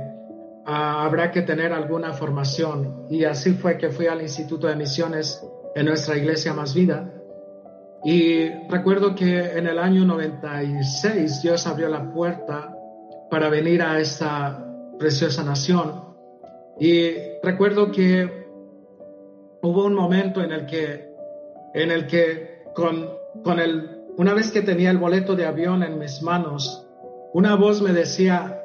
ah, 0.65 1.05
habrá 1.05 1.31
que 1.31 1.43
tener 1.43 1.73
alguna 1.73 2.13
formación. 2.13 3.07
Y 3.11 3.25
así 3.25 3.53
fue 3.53 3.79
que 3.79 3.91
fui 3.91 4.07
al 4.07 4.23
Instituto 4.23 4.67
de 4.67 4.77
Misiones 4.77 5.45
en 5.75 5.87
nuestra 5.87 6.17
iglesia 6.17 6.55
Más 6.55 6.75
Vida. 6.75 7.13
Y 8.05 8.49
recuerdo 8.69 9.15
que 9.15 9.59
en 9.59 9.67
el 9.67 9.79
año 9.79 10.05
96 10.05 11.43
Dios 11.43 11.67
abrió 11.67 11.89
la 11.89 12.13
puerta 12.13 12.73
para 13.31 13.49
venir 13.49 13.83
a 13.83 13.99
esta 13.99 14.65
preciosa 14.99 15.43
nación. 15.43 16.05
Y 16.79 17.11
recuerdo 17.43 17.91
que 17.91 18.46
hubo 19.63 19.85
un 19.85 19.95
momento 19.95 20.43
en 20.43 20.53
el 20.53 20.67
que, 20.67 21.11
en 21.75 21.91
el 21.91 22.07
que 22.07 22.63
con, 22.75 23.09
con 23.43 23.59
el, 23.59 24.05
una 24.17 24.35
vez 24.35 24.51
que 24.51 24.63
tenía 24.63 24.91
el 24.91 24.99
boleto 24.99 25.35
de 25.35 25.47
avión 25.47 25.83
en 25.83 25.99
mis 25.99 26.23
manos, 26.23 26.87
una 27.33 27.55
voz 27.55 27.83
me 27.83 27.93
decía, 27.93 28.63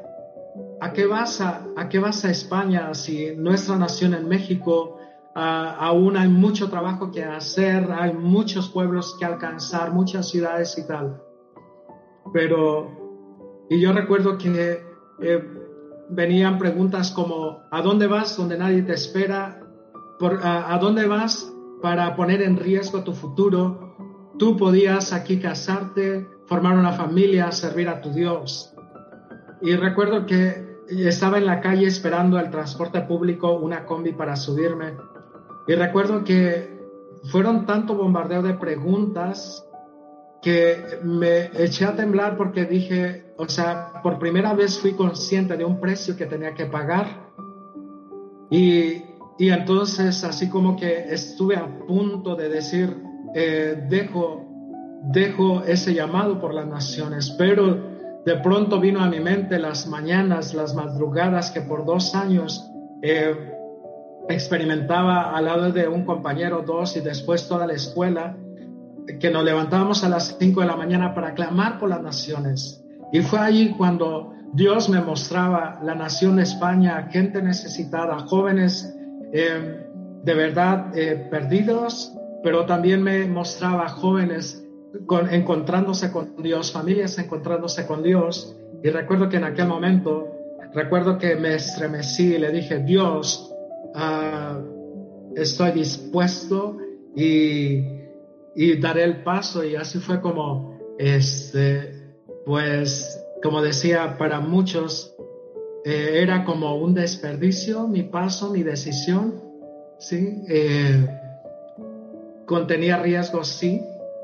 ¿a 0.80 0.94
qué 0.94 1.06
vas 1.06 1.42
a, 1.42 1.66
a, 1.76 1.90
qué 1.90 2.00
vas 2.00 2.24
a 2.26 2.32
España 2.32 2.94
si 2.94 3.36
nuestra 3.36 3.78
nación 3.78 4.14
en 4.14 4.28
México 4.28 4.98
aún 5.34 6.18
hay 6.18 6.28
mucho 6.28 6.70
trabajo 6.70 7.12
que 7.12 7.24
hacer, 7.24 7.90
hay 7.92 8.14
muchos 8.14 8.70
pueblos 8.70 9.16
que 9.18 9.26
alcanzar, 9.26 9.94
muchas 9.94 10.30
ciudades 10.30 10.78
y 10.78 10.88
tal. 10.88 11.22
Pero, 12.34 13.66
y 13.70 13.80
yo 13.80 13.94
recuerdo 13.94 14.38
que 14.38 14.82
eh, 15.22 15.44
venían 16.10 16.58
preguntas 16.58 17.12
como, 17.12 17.64
¿a 17.72 17.82
dónde 17.82 18.08
vas 18.08 18.36
donde 18.36 18.58
nadie 18.58 18.82
te 18.84 18.94
espera? 18.94 19.61
Por, 20.22 20.40
a, 20.44 20.78
dónde 20.80 21.06
vas 21.06 21.52
para 21.82 22.16
poner 22.16 22.42
en 22.42 22.56
riesgo 22.56 23.04
tu 23.04 23.14
futuro? 23.14 23.96
Tú 24.38 24.56
podías 24.56 25.12
aquí 25.12 25.40
casarte, 25.40 26.26
formar 26.46 26.78
una 26.78 26.94
familia, 26.94 27.52
servir 27.52 27.90
a 27.90 28.00
tu 28.00 28.14
Dios. 28.14 28.74
Y 29.62 29.76
recuerdo 29.76 30.26
que 30.26 30.78
estaba 30.88 31.40
en 31.40 31.46
la 31.46 31.60
calle 31.60 31.88
esperando 31.88 32.40
el 32.40 32.50
transporte 32.50 33.02
público, 33.02 33.52
una 33.54 33.86
combi 33.86 34.14
para 34.14 34.36
subirme 34.36 34.94
y 35.68 35.76
recuerdo 35.76 36.24
que 36.24 36.80
fueron 37.32 37.66
tanto 37.66 37.96
bombardeo 37.96 38.42
de 38.42 38.56
preguntas 38.56 39.66
que 40.42 41.00
me 41.04 41.46
eché 41.54 41.86
a 41.86 41.96
temblar 41.96 42.36
porque 42.36 42.66
dije, 42.66 43.34
o 43.38 43.48
sea, 43.48 44.02
por 44.02 44.18
primera 44.18 44.54
vez 44.54 44.80
fui 44.80 44.94
consciente 44.94 45.56
de 45.56 45.64
un 45.64 45.80
precio 45.80 46.18
que 46.18 46.26
tenía 46.26 46.56
que 46.56 46.66
pagar. 46.66 47.30
Y, 48.50 49.04
y 49.38 49.50
entonces 49.50 50.24
así 50.24 50.50
como 50.50 50.76
que 50.76 51.14
estuve 51.14 51.56
a 51.56 51.68
punto 51.88 52.36
de 52.36 52.50
decir, 52.50 52.96
eh, 53.34 53.86
dejo, 53.90 54.46
dejo 55.04 55.64
ese 55.64 55.94
llamado 55.94 56.40
por 56.40 56.54
las 56.54 56.68
naciones, 56.68 57.34
pero 57.38 57.92
de 58.26 58.36
pronto 58.38 58.80
vino 58.80 59.02
a 59.02 59.10
mi 59.10 59.20
mente 59.20 59.58
las 59.58 59.88
mañanas, 59.88 60.54
las 60.54 60.76
madrugadas 60.76 61.52
que 61.52 61.62
por 61.62 61.86
dos 61.86 62.14
años 62.14 62.70
eh, 63.02 63.34
experimentaba 64.30 65.36
al 65.36 65.46
lado 65.46 65.72
de 65.72 65.88
un 65.88 66.06
compañero, 66.06 66.64
dos 66.66 66.96
y 66.98 67.02
después 67.02 67.48
toda 67.48 67.66
la 67.66 67.74
escuela, 67.74 68.38
que 69.20 69.32
nos 69.32 69.44
levantábamos 69.44 70.04
a 70.04 70.10
las 70.10 70.38
cinco 70.40 70.62
de 70.62 70.68
la 70.68 70.76
mañana 70.76 71.16
para 71.16 71.34
clamar 71.34 71.80
por 71.80 71.90
las 71.90 72.02
naciones. 72.02 72.84
Y 73.12 73.22
fue 73.22 73.40
allí 73.40 73.72
cuando 73.72 74.34
Dios 74.54 74.90
me 74.90 75.02
mostraba 75.02 75.80
la 75.84 75.96
nación 75.96 76.36
de 76.36 76.44
España, 76.44 77.08
gente 77.12 77.42
necesitada, 77.42 78.20
jóvenes 78.20 78.96
eh, 79.34 79.86
de 80.24 80.34
verdad 80.34 80.98
eh, 80.98 81.28
perdidos, 81.30 82.14
pero 82.44 82.66
también 82.66 83.04
me 83.04 83.26
mostraba 83.28 83.90
jóvenes 83.90 84.66
encontrándose 85.32 86.12
con 86.12 86.36
Dios, 86.42 86.72
familias 86.72 87.18
encontrándose 87.18 87.86
con 87.88 88.04
Dios. 88.04 88.56
Y 88.84 88.90
recuerdo 88.90 89.30
que 89.30 89.38
en 89.38 89.46
aquel 89.46 89.68
momento, 89.68 90.28
recuerdo 90.74 91.18
que 91.18 91.36
me 91.36 91.56
estremecí 91.56 92.36
y 92.36 92.38
le 92.40 92.52
dije, 92.52 92.80
Dios, 92.80 93.52
Ah, 93.94 94.60
estoy 95.36 95.72
dispuesto 95.72 96.78
y, 97.16 97.84
y, 98.56 98.80
daré 98.80 99.04
el 99.04 99.24
paso 99.24 99.64
y 99.66 99.76
así 99.76 100.00
fue 100.00 100.22
como, 100.22 100.80
este, 100.98 102.14
pues, 102.46 103.22
como 103.44 103.62
decía, 103.62 104.18
para 104.18 104.40
muchos 104.40 105.14
eh, 105.84 106.22
era 106.22 106.46
como 106.46 106.76
un 106.76 106.94
desperdicio 106.94 107.88
mi 107.88 108.04
paso, 108.04 108.52
mi 108.52 108.62
decisión, 108.62 109.42
¿sí? 109.98 110.44
Eh, 110.48 111.08
contenía 112.46 113.02
riesgos, 113.02 113.48
sí, 113.48 113.82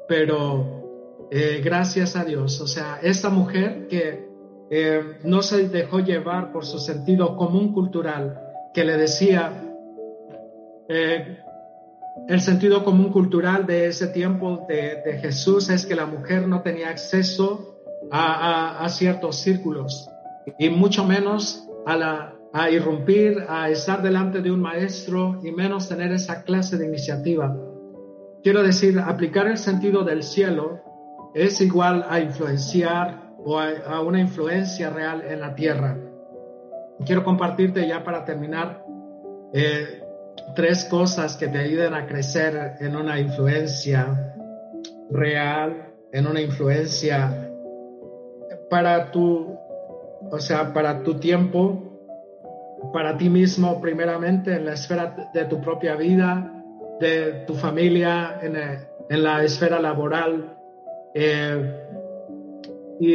pero 0.08 1.28
eh, 1.32 1.62
gracias 1.63 2.15
a 2.15 2.24
Dios, 2.24 2.62
o 2.62 2.67
sea, 2.67 3.00
esta 3.02 3.30
mujer 3.30 3.88
que 3.88 4.28
no 5.24 5.43
se 5.43 5.70
dejó 5.70 6.02
llevar 6.02 6.52
por 6.52 6.65
su 6.65 6.78
sentido 6.78 7.38
común 7.38 7.72
cultural, 7.72 8.38
que 8.74 8.84
le 8.84 8.98
decía, 8.98 9.63
el 12.28 12.41
sentido 12.41 12.84
común 12.84 13.13
cultural 13.13 13.65
de 13.65 13.88
ese 13.88 14.08
tiempo 14.08 14.65
de, 14.67 15.20
Jesús 15.22 15.70
es 15.70 15.86
que 15.86 15.96
la 15.96 16.06
mujer 16.06 16.50
no 16.50 16.62
tenía 16.63 16.89
acceso 16.89 17.80
a, 18.12 18.86
ciertos 18.89 19.38
círculos 19.38 20.10
y 20.58 20.70
mucho 20.70 21.04
menos 21.04 21.68
a, 21.86 21.96
la, 21.96 22.36
a 22.54 22.70
irrumpir, 22.70 23.44
a 23.48 23.70
estar 23.70 24.02
delante 24.02 24.42
de 24.42 24.52
un 24.52 24.62
maestro 24.62 25.40
y 25.44 25.52
menos 25.52 25.90
tener 25.90 26.12
esa 26.12 26.44
clase 26.44 26.78
de 26.78 26.86
iniciativa. 26.86 27.56
Quiero 28.44 28.64
decir, 28.64 29.00
aplicar 29.00 29.48
el 29.48 29.58
sentido 29.58 30.04
del 30.04 30.24
cielo 30.24 30.82
es 31.34 31.60
igual 31.62 32.06
a 32.10 32.20
influenciar 32.20 33.28
o 33.44 33.60
a 33.60 34.02
una 34.02 34.20
influencia 34.20 34.90
real 34.90 35.24
en 35.28 35.40
la 35.40 35.56
tierra. 35.56 35.98
quiero 37.06 37.24
compartirte 37.24 37.88
ya 37.88 38.04
para 38.04 38.26
terminar 38.26 38.84
eh, 39.54 40.02
tres 40.56 40.86
cosas 40.86 41.38
que 41.38 41.48
te 41.48 41.58
ayuden 41.60 41.94
a 41.94 42.08
crecer 42.08 42.74
en 42.80 42.96
una 42.96 43.20
influencia 43.20 44.34
real, 45.10 45.94
en 46.12 46.28
una 46.28 46.42
influencia 46.42 47.52
para 48.70 49.12
tu, 49.12 49.57
o 50.32 50.40
sea, 50.40 50.74
para 50.74 51.04
tu 51.04 51.20
tiempo, 51.20 51.84
para 52.94 53.18
ti 53.18 53.30
mismo 53.30 53.82
primeramente, 53.82 54.56
en 54.56 54.66
la 54.66 54.74
esfera 54.74 55.32
de 55.34 55.46
tu 55.46 55.62
propia 55.62 55.96
vida, 55.96 56.63
de 57.00 57.44
tu 57.46 57.54
familia, 57.54 58.40
en, 58.42 58.56
en 58.56 59.24
la 59.24 59.44
esfera 59.44 59.80
laboral. 59.80 60.58
Eh, 61.13 61.84
y 63.00 63.12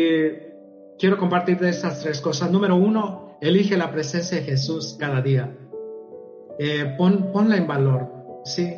quiero 0.98 1.18
compartirte 1.18 1.68
estas 1.68 2.00
tres 2.00 2.20
cosas. 2.20 2.50
Número 2.50 2.76
uno, 2.76 3.36
elige 3.40 3.76
la 3.76 3.90
presencia 3.90 4.38
de 4.38 4.44
Jesús 4.44 4.96
cada 4.98 5.20
día. 5.20 5.54
Eh, 6.58 6.94
pon, 6.96 7.32
ponla 7.32 7.56
en 7.56 7.66
valor, 7.66 8.08
¿sí? 8.44 8.74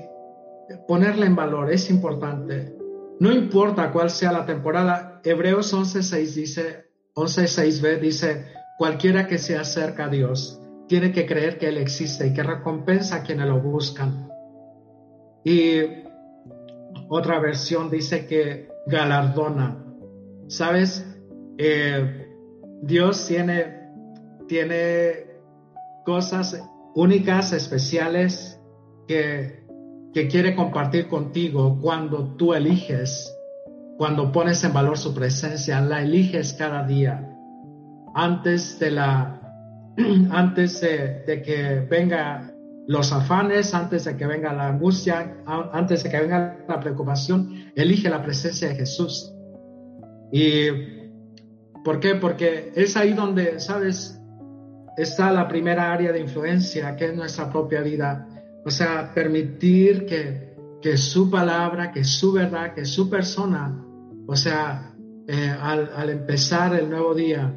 Ponerla 0.88 1.26
en 1.26 1.36
valor 1.36 1.70
es 1.70 1.90
importante. 1.90 2.74
No 3.20 3.32
importa 3.32 3.92
cuál 3.92 4.10
sea 4.10 4.32
la 4.32 4.46
temporada, 4.46 5.20
Hebreos 5.22 5.74
11.6 5.74 6.34
dice, 6.34 6.83
11.6b 7.16 8.00
dice, 8.00 8.46
cualquiera 8.76 9.26
que 9.26 9.38
se 9.38 9.56
acerca 9.56 10.06
a 10.06 10.08
Dios 10.08 10.60
tiene 10.88 11.12
que 11.12 11.26
creer 11.26 11.58
que 11.58 11.68
Él 11.68 11.78
existe 11.78 12.26
y 12.26 12.34
que 12.34 12.42
recompensa 12.42 13.16
a 13.16 13.22
quienes 13.22 13.46
lo 13.46 13.60
buscan. 13.60 14.28
Y 15.44 15.80
otra 17.08 17.38
versión 17.38 17.90
dice 17.90 18.26
que 18.26 18.68
galardona. 18.86 19.82
¿Sabes? 20.48 21.06
Eh, 21.58 22.26
Dios 22.82 23.26
tiene, 23.26 23.90
tiene 24.46 25.26
cosas 26.04 26.62
únicas, 26.94 27.52
especiales, 27.52 28.60
que, 29.08 29.64
que 30.12 30.28
quiere 30.28 30.54
compartir 30.54 31.08
contigo 31.08 31.78
cuando 31.80 32.36
tú 32.36 32.54
eliges, 32.54 33.33
cuando 33.96 34.32
pones 34.32 34.62
en 34.64 34.72
valor 34.72 34.98
su 34.98 35.14
presencia, 35.14 35.80
la 35.80 36.02
eliges 36.02 36.54
cada 36.54 36.86
día. 36.86 37.30
Antes 38.14 38.78
de 38.78 38.90
la, 38.90 39.40
antes 40.30 40.80
de, 40.80 41.42
que 41.42 41.86
venga 41.88 42.50
los 42.86 43.12
afanes, 43.12 43.74
antes 43.74 44.04
de 44.04 44.16
que 44.16 44.26
venga 44.26 44.52
la 44.52 44.68
angustia, 44.68 45.38
antes 45.72 46.04
de 46.04 46.10
que 46.10 46.20
venga 46.20 46.58
la 46.68 46.80
preocupación, 46.80 47.72
elige 47.74 48.10
la 48.10 48.22
presencia 48.22 48.68
de 48.68 48.74
Jesús. 48.74 49.32
¿Y 50.32 50.68
por 51.84 52.00
qué? 52.00 52.16
Porque 52.16 52.72
es 52.74 52.96
ahí 52.96 53.12
donde, 53.12 53.60
¿sabes? 53.60 54.20
está 54.96 55.32
la 55.32 55.48
primera 55.48 55.92
área 55.92 56.12
de 56.12 56.20
influencia, 56.20 56.96
que 56.96 57.06
es 57.06 57.14
nuestra 57.14 57.50
propia 57.50 57.80
vida. 57.80 58.28
O 58.64 58.70
sea, 58.70 59.12
permitir 59.14 60.06
que, 60.06 60.54
que 60.80 60.96
su 60.96 61.30
palabra, 61.30 61.90
que 61.90 62.04
su 62.04 62.32
verdad, 62.32 62.74
que 62.74 62.84
su 62.84 63.10
persona, 63.10 63.83
o 64.26 64.36
sea, 64.36 64.94
eh, 65.26 65.54
al, 65.60 65.90
al 65.94 66.10
empezar 66.10 66.74
el 66.74 66.88
nuevo 66.88 67.14
día, 67.14 67.52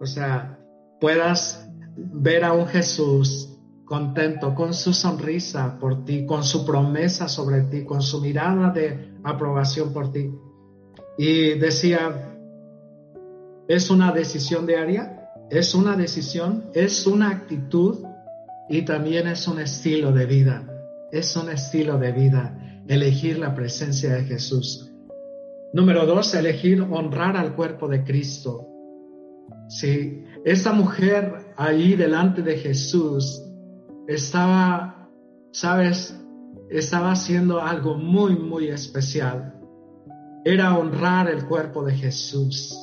o 0.00 0.06
sea, 0.06 0.58
puedas 1.00 1.68
ver 1.96 2.44
a 2.44 2.52
un 2.52 2.66
Jesús 2.66 3.58
contento, 3.84 4.54
con 4.54 4.74
su 4.74 4.92
sonrisa 4.92 5.78
por 5.78 6.04
ti, 6.04 6.26
con 6.26 6.44
su 6.44 6.66
promesa 6.66 7.28
sobre 7.28 7.62
ti, 7.62 7.84
con 7.84 8.02
su 8.02 8.20
mirada 8.20 8.70
de 8.70 9.14
aprobación 9.24 9.92
por 9.92 10.12
ti. 10.12 10.30
Y 11.16 11.58
decía, 11.58 12.36
es 13.66 13.90
una 13.90 14.12
decisión 14.12 14.66
diaria 14.66 15.18
es 15.50 15.74
una 15.74 15.96
decisión, 15.96 16.64
es 16.74 17.06
una 17.06 17.30
actitud 17.30 18.04
y 18.68 18.82
también 18.82 19.26
es 19.26 19.48
un 19.48 19.60
estilo 19.60 20.12
de 20.12 20.26
vida. 20.26 20.66
Es 21.10 21.34
un 21.36 21.48
estilo 21.48 21.98
de 21.98 22.12
vida 22.12 22.82
elegir 22.86 23.38
la 23.38 23.54
presencia 23.54 24.14
de 24.14 24.24
Jesús. 24.24 24.87
Número 25.72 26.06
dos, 26.06 26.34
elegir 26.34 26.80
honrar 26.80 27.36
al 27.36 27.54
cuerpo 27.54 27.88
de 27.88 28.02
Cristo. 28.02 28.66
Sí, 29.68 30.24
esa 30.44 30.72
mujer 30.72 31.52
ahí 31.56 31.94
delante 31.94 32.40
de 32.42 32.56
Jesús 32.56 33.42
estaba, 34.06 35.10
sabes, 35.52 36.18
estaba 36.70 37.12
haciendo 37.12 37.60
algo 37.60 37.96
muy, 37.96 38.36
muy 38.36 38.68
especial. 38.68 39.54
Era 40.44 40.76
honrar 40.78 41.28
el 41.28 41.46
cuerpo 41.46 41.84
de 41.84 41.94
Jesús 41.94 42.74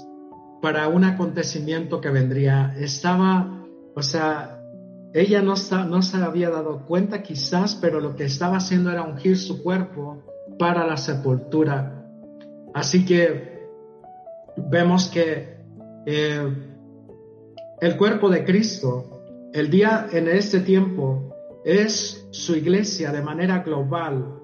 para 0.62 0.88
un 0.88 1.04
acontecimiento 1.04 2.00
que 2.02 2.10
vendría. 2.10 2.76
Estaba, 2.78 3.66
o 3.96 4.04
sea, 4.04 4.62
ella 5.14 5.42
no, 5.42 5.56
no 5.88 6.02
se 6.02 6.18
había 6.18 6.50
dado 6.50 6.86
cuenta 6.86 7.24
quizás, 7.24 7.76
pero 7.76 8.00
lo 8.00 8.16
que 8.16 8.26
estaba 8.26 8.58
haciendo 8.58 8.92
era 8.92 9.04
ungir 9.04 9.38
su 9.38 9.64
cuerpo 9.64 10.22
para 10.60 10.86
la 10.86 10.98
sepultura. 10.98 11.95
Así 12.76 13.06
que 13.06 13.70
vemos 14.58 15.08
que 15.08 15.56
eh, 16.06 16.54
el 17.80 17.96
cuerpo 17.96 18.30
de 18.30 18.44
Cristo, 18.44 19.22
el 19.54 19.70
día 19.70 20.08
en 20.12 20.28
este 20.28 20.60
tiempo, 20.60 21.34
es 21.64 22.28
su 22.32 22.54
iglesia 22.54 23.14
de 23.14 23.22
manera 23.22 23.60
global, 23.60 24.42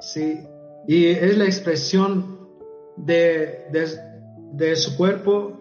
¿sí? 0.00 0.40
Y 0.86 1.08
es 1.08 1.36
la 1.36 1.44
expresión 1.44 2.48
de, 2.96 3.66
su 4.74 4.96
cuerpo 4.96 5.58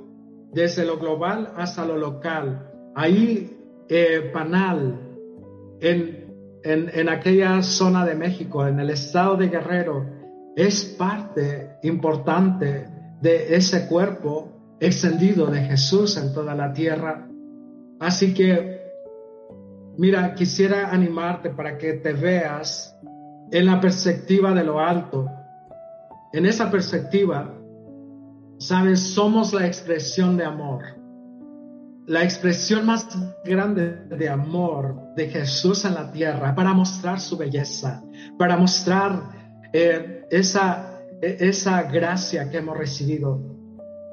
desde 0.54 0.86
lo 0.86 0.98
global 0.98 1.52
hasta 1.58 1.86
lo 1.86 1.98
local. 1.98 2.72
Ahí, 2.96 3.84
eh, 3.90 4.30
Panal, 4.32 4.98
en 5.82 7.10
aquella 7.10 7.62
zona 7.62 8.06
de 8.06 8.16
México, 8.16 8.66
en 8.66 8.80
el 8.80 8.92
estado 8.92 9.36
de 9.36 9.50
Guerrero, 9.50 10.17
es 10.58 10.84
parte 10.98 11.78
importante 11.84 12.90
de 13.22 13.56
ese 13.56 13.88
cuerpo 13.88 14.76
extendido 14.80 15.46
de 15.48 15.62
Jesús 15.62 16.18
en 16.18 16.34
toda 16.34 16.54
la 16.54 16.74
tierra. 16.74 17.26
Así 18.00 18.34
que, 18.34 18.82
mira, 19.98 20.36
quisiera 20.36 20.90
animarte 20.92 21.52
para 21.52 21.78
que 21.78 21.94
te 21.94 22.12
veas 22.12 22.94
en 23.52 23.66
la 23.66 23.80
perspectiva 23.80 24.54
de 24.54 24.64
lo 24.66 24.80
alto. 24.80 25.26
En 26.34 26.46
esa 26.46 26.70
perspectiva, 26.70 27.58
Sabes, 28.60 29.14
somos 29.14 29.54
la 29.54 29.68
expresión 29.68 30.36
de 30.36 30.44
amor. 30.44 30.84
La 32.08 32.24
expresión 32.24 32.86
más 32.88 33.08
grande 33.46 34.08
de 34.10 34.30
amor 34.30 35.14
de 35.16 35.30
Jesús 35.30 35.86
en 35.86 35.94
la 35.94 36.12
tierra 36.12 36.56
para 36.56 36.74
mostrar 36.74 37.20
su 37.20 37.38
belleza, 37.38 38.02
para 38.40 38.58
mostrar 38.58 39.22
eh, 39.74 40.17
esa, 40.30 41.02
e, 41.22 41.38
esa 41.40 41.84
gracia 41.84 42.50
que 42.50 42.58
hemos 42.58 42.78
recibido. 42.78 43.40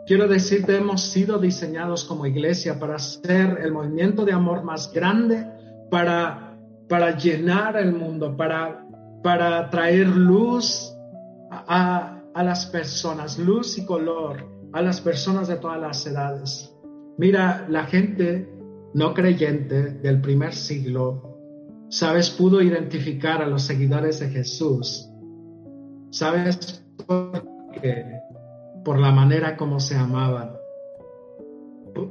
Quiero 0.06 0.28
decirte, 0.28 0.76
hemos 0.76 1.02
sido 1.02 1.38
diseñados 1.38 2.04
como 2.04 2.26
iglesia 2.26 2.78
para 2.78 2.98
ser 2.98 3.58
el 3.62 3.72
movimiento 3.72 4.24
de 4.24 4.32
amor 4.32 4.62
más 4.62 4.92
grande, 4.92 5.46
para, 5.90 6.58
para 6.88 7.16
llenar 7.16 7.76
el 7.76 7.92
mundo, 7.92 8.36
para, 8.36 8.86
para 9.22 9.70
traer 9.70 10.08
luz 10.08 10.94
a, 11.50 12.20
a 12.34 12.44
las 12.44 12.66
personas, 12.66 13.38
luz 13.38 13.78
y 13.78 13.86
color 13.86 14.54
a 14.74 14.82
las 14.82 15.00
personas 15.00 15.48
de 15.48 15.56
todas 15.56 15.80
las 15.80 16.04
edades. 16.04 16.74
Mira, 17.16 17.64
la 17.68 17.84
gente 17.84 18.52
no 18.92 19.14
creyente 19.14 19.92
del 19.92 20.20
primer 20.20 20.52
siglo, 20.52 21.38
sabes, 21.88 22.28
pudo 22.30 22.60
identificar 22.60 23.40
a 23.40 23.46
los 23.46 23.62
seguidores 23.62 24.18
de 24.18 24.28
Jesús. 24.30 25.08
¿Sabes 26.14 26.84
por 27.06 27.42
qué? 27.80 28.20
Por 28.84 29.00
la 29.00 29.10
manera 29.10 29.56
como 29.56 29.80
se 29.80 29.96
amaban, 29.96 30.52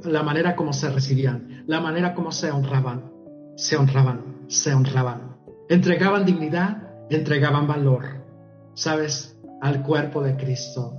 la 0.04 0.22
manera 0.22 0.54
como 0.56 0.74
se 0.74 0.90
recibían, 0.90 1.64
la 1.66 1.80
manera 1.80 2.14
como 2.14 2.30
se 2.30 2.50
honraban, 2.50 3.10
se 3.56 3.76
honraban, 3.76 4.44
se 4.48 4.74
honraban. 4.74 5.36
Entregaban 5.70 6.26
dignidad, 6.26 6.82
entregaban 7.08 7.66
valor. 7.66 8.04
¿Sabes? 8.74 9.34
al 9.62 9.82
cuerpo 9.82 10.22
de 10.22 10.36
Cristo. 10.36 10.98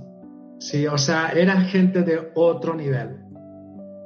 Sí, 0.58 0.88
o 0.88 0.98
sea, 0.98 1.28
eran 1.28 1.66
gente 1.66 2.02
de 2.02 2.32
otro 2.34 2.74
nivel. 2.74 3.20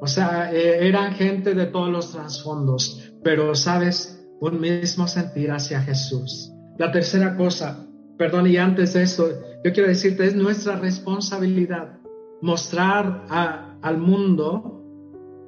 O 0.03 0.07
sea, 0.07 0.53
eh, 0.53 0.87
eran 0.87 1.15
gente 1.15 1.55
de 1.55 1.67
todos 1.67 1.89
los 1.89 2.13
trasfondos, 2.13 3.11
pero 3.25 3.55
sabes, 3.55 4.23
un 4.41 4.61
mismo 4.61 5.09
sentir 5.09 5.51
hacia 5.51 5.81
Jesús. 5.81 6.53
La 6.77 6.93
tercera 6.93 7.39
cosa, 7.39 7.87
perdón, 8.21 8.49
y 8.49 8.59
antes 8.59 8.93
de 8.93 9.05
eso, 9.05 9.31
yo 9.65 9.73
quiero 9.73 9.89
decirte, 9.89 10.27
es 10.27 10.35
nuestra 10.35 10.77
responsabilidad 10.77 12.01
mostrar 12.43 13.25
al 13.31 13.97
mundo, 13.97 14.85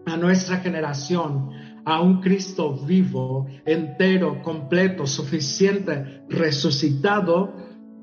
a 0.07 0.17
nuestra 0.17 0.57
generación, 0.57 1.51
a 1.85 2.01
un 2.01 2.23
Cristo 2.23 2.73
vivo, 2.73 3.47
entero, 3.67 4.41
completo, 4.43 5.07
suficiente, 5.07 6.23
resucitado, 6.31 7.53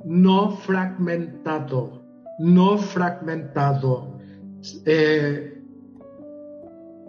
no 0.05 0.51
fragmentado, 0.57 2.03
no 2.37 2.77
fragmentado. 2.77 4.19
Eh, 4.85 5.63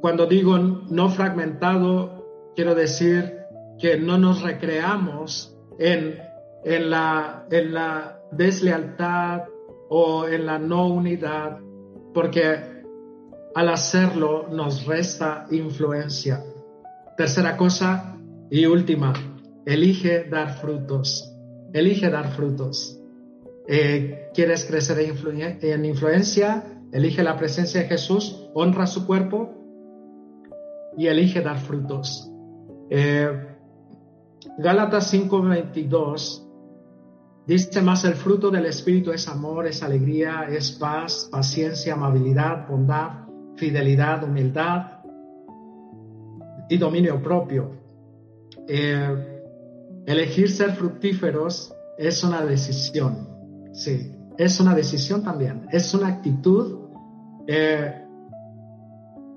cuando 0.01 0.25
digo 0.25 0.57
no 0.59 1.11
fragmentado, 1.11 2.53
quiero 2.57 2.75
decir 2.75 3.35
que 3.79 3.99
no 3.99 4.17
nos 4.17 4.41
recreamos 4.41 5.55
en, 5.79 6.30
en, 6.65 6.91
la, 6.91 7.47
en 7.51 7.75
la 7.75 8.21
deslealtad 8.33 9.45
o 9.89 10.27
en 10.27 10.47
la 10.47 10.59
no 10.59 10.89
unidad, 10.89 11.59
porque 12.15 12.83
al 13.55 13.69
hacerlo 13.69 14.49
nos 14.51 14.87
resta 14.87 15.47
influencia. 15.51 16.45
Tercera 17.17 17.57
cosa 17.57 18.17
y 18.51 18.67
última, 18.67 19.13
elige 19.67 20.25
dar 20.25 20.59
frutos, 20.61 21.33
elige 21.73 22.11
dar 22.11 22.33
frutos. 22.33 22.99
Eh, 23.69 24.31
¿Quieres 24.35 24.65
crecer 24.65 24.99
en, 24.99 25.85
influencia? 25.85 26.65
Elige 26.93 27.23
la 27.23 27.37
presencia 27.37 27.83
de 27.83 27.89
Jesús, 27.89 28.49
honra 28.55 28.87
su 28.87 29.07
cuerpo 29.07 29.51
y 30.97 31.07
elige 31.07 31.41
dar 31.41 31.59
frutos. 31.59 32.29
Eh, 32.91 33.29
Gálatas 34.59 35.13
5:22 35.13 36.50
dice 37.57 37.83
más 37.83 38.05
el 38.05 38.15
fruto 38.15 38.49
del 38.49 38.67
Espíritu 38.67 39.11
es 39.11 39.27
amor, 39.27 39.67
es 39.67 39.83
alegría, 39.83 40.47
es 40.49 40.71
paz, 40.71 41.29
paciencia, 41.33 41.95
amabilidad, 41.95 42.69
bondad, 42.69 43.27
fidelidad, 43.57 44.23
humildad 44.23 45.01
y 46.69 46.77
dominio 46.79 47.21
propio. 47.21 47.73
Eh, 48.69 49.43
elegir 50.07 50.49
ser 50.49 50.73
fructíferos 50.77 51.75
es 51.99 52.23
una 52.23 52.45
decisión, 52.45 53.29
sí, 53.73 54.13
es 54.39 54.61
una 54.61 54.75
decisión 54.75 55.25
también, 55.25 55.67
es 55.73 55.93
una 55.93 56.07
actitud 56.07 56.89
eh, 57.49 58.07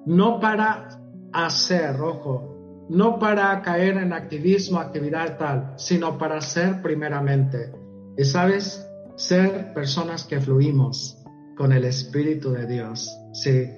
no 0.06 0.40
para 0.40 0.88
hacer, 1.32 2.00
ojo, 2.00 2.86
no 2.90 3.18
para 3.18 3.60
caer 3.64 3.98
en 3.98 4.14
activismo, 4.14 4.80
actividad 4.80 5.36
tal, 5.40 5.74
sino 5.78 6.16
para 6.16 6.40
ser 6.42 6.80
primeramente. 6.84 7.83
Y 8.18 8.24
sabes, 8.26 8.88
ser 9.16 9.74
personas 9.74 10.26
que 10.26 10.40
fluimos 10.40 11.18
con 11.58 11.72
el 11.72 11.86
Espíritu 11.86 12.52
de 12.52 12.68
Dios, 12.68 13.10
sí. 13.34 13.70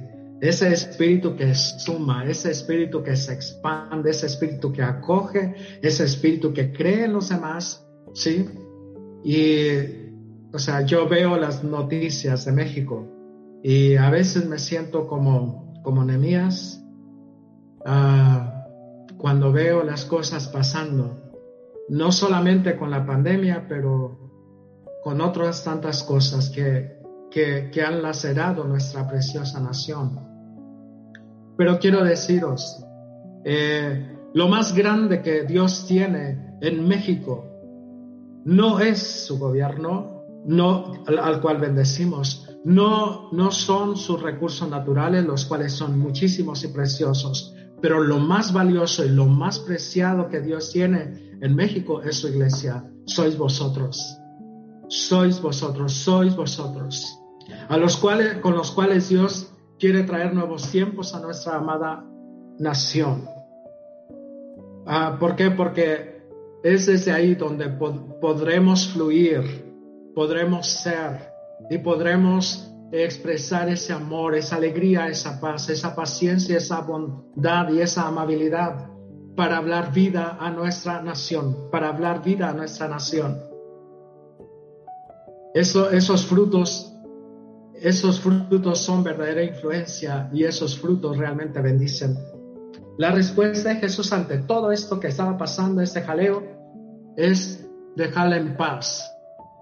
Ese 0.41 0.74
espíritu 0.74 1.36
que 1.38 1.56
suma, 1.56 2.26
ese 2.26 2.52
espíritu 2.52 3.02
que 3.02 3.15
se 3.15 3.34
expande, 3.34 4.12
ese 4.12 4.26
espíritu 4.26 4.71
que 4.71 4.84
acoge, 4.84 5.56
ese 5.82 6.04
espíritu 6.04 6.54
que 6.54 6.74
cree 6.74 7.06
en 7.06 7.13
los 7.13 7.30
demás, 7.30 7.86
¿sí? 8.13 8.45
Y, 9.24 9.67
o 10.54 10.60
sea, 10.60 10.82
yo 10.82 11.08
veo 11.08 11.38
las 11.38 11.63
noticias 11.63 12.45
de 12.45 12.52
México 12.52 13.08
y 13.63 13.95
a 13.95 14.10
veces 14.10 14.45
me 14.45 14.60
siento 14.60 15.08
como, 15.08 15.82
como 15.84 16.04
Nemías, 16.04 16.86
Ah, 17.88 18.65
cuando 19.15 19.52
veo 19.52 19.84
las 19.84 20.06
cosas 20.06 20.48
pasando, 20.48 21.21
no 21.88 22.12
solamente 22.12 22.76
con 22.78 22.89
la 22.89 23.06
pandemia, 23.06 23.67
pero 23.69 24.24
con 25.06 25.22
otras 25.22 25.63
tantas 25.63 26.02
cosas 26.02 26.50
que, 26.50 26.98
que, 27.30 27.84
han 27.84 28.02
lacerado 28.02 28.63
nuestra 28.63 29.08
preciosa 29.08 29.60
nación. 29.60 30.20
Pero 31.56 31.78
quiero 31.78 32.04
deciros, 32.04 32.84
eh, 33.44 34.18
lo 34.34 34.48
más 34.48 34.74
grande 34.74 35.22
que 35.22 35.44
Dios 35.44 35.86
tiene 35.88 36.58
en 36.60 36.88
México 36.88 37.46
no 38.46 38.80
es 38.80 39.28
su 39.28 39.38
gobierno, 39.38 40.24
no 40.44 41.04
al, 41.06 41.39
cual 41.39 41.60
bendecimos, 41.60 42.50
no, 42.63 43.32
no 43.32 43.52
son 43.52 43.98
sus 43.98 44.20
recursos 44.20 44.68
naturales, 44.68 45.24
los 45.24 45.46
cuales 45.46 45.72
son 45.74 46.00
muchísimos 46.00 46.63
y 46.63 46.70
preciosos, 46.70 47.54
pero 47.80 48.02
lo 48.02 48.18
más 48.18 48.52
valioso 48.52 49.06
y 49.06 49.10
lo 49.10 49.28
más 49.28 49.60
preciado 49.60 50.30
que 50.30 50.41
Dios 50.41 50.72
tiene 50.72 51.38
en 51.41 51.56
México 51.56 52.02
es 52.02 52.15
su 52.15 52.30
iglesia. 52.30 52.84
Sois 53.06 53.38
vosotros. 53.38 54.20
Sois 54.88 55.41
vosotros, 55.41 55.93
sois 55.93 56.36
vosotros. 56.36 57.19
A 57.69 57.78
los 57.78 57.98
cuales, 57.98 58.38
con 58.38 58.56
los 58.56 58.71
cuales 58.71 59.10
Dios 59.10 59.52
quiere 59.80 60.04
traer 60.04 60.34
nuevos 60.34 60.69
tiempos 60.71 61.13
a 61.13 61.19
nuestra 61.19 61.58
amada 61.58 62.06
nación. 62.60 63.28
Ah, 64.86 65.17
¿Por 65.19 65.36
qué? 65.36 65.52
Porque 65.52 66.24
es 66.63 66.86
desde 66.86 67.12
ahí 67.12 67.36
donde 67.36 67.69
podremos 67.69 68.88
fluir, 68.88 69.65
podremos 70.13 70.67
ser 70.67 71.32
y 71.69 71.78
podremos 71.80 72.71
expresar 72.91 73.69
ese 73.69 73.93
amor, 73.93 74.36
esa 74.36 74.56
alegría, 74.56 75.08
esa 75.08 75.39
paz, 75.39 75.69
esa 75.69 75.95
paciencia, 75.95 76.58
esa 76.58 76.82
bondad 76.82 77.69
y 77.71 77.82
esa 77.82 78.08
amabilidad 78.08 78.89
para 79.36 79.58
hablar 79.58 79.91
vida 79.91 80.38
a 80.39 80.50
nuestra 80.52 81.02
nación, 81.02 81.69
para 81.71 81.89
hablar 81.89 82.24
vida 82.24 82.50
a 82.50 82.54
nuestra 82.54 82.88
nación. 82.88 83.55
Eso, 85.56 85.89
esos 85.89 86.26
frutos, 86.26 86.94
esos 87.76 88.20
frutos 88.20 88.78
son 88.78 89.06
verdadera 89.06 89.41
influencia 89.41 90.30
y 90.34 90.44
esos 90.44 90.78
frutos 90.78 91.18
realmente 91.18 91.62
bendicen. 91.62 92.18
La 92.98 93.12
respuesta 93.12 93.70
de 93.70 93.76
Jesús 93.76 94.12
ante 94.12 94.39
todo 94.39 94.74
esto 94.74 95.00
que 95.00 95.08
estaba 95.08 95.38
pasando, 95.38 95.82
este 95.82 96.02
jaleo, 96.02 96.44
es 97.15 97.65
dejarla 97.96 98.36
en 98.36 98.58
paz, 98.58 99.10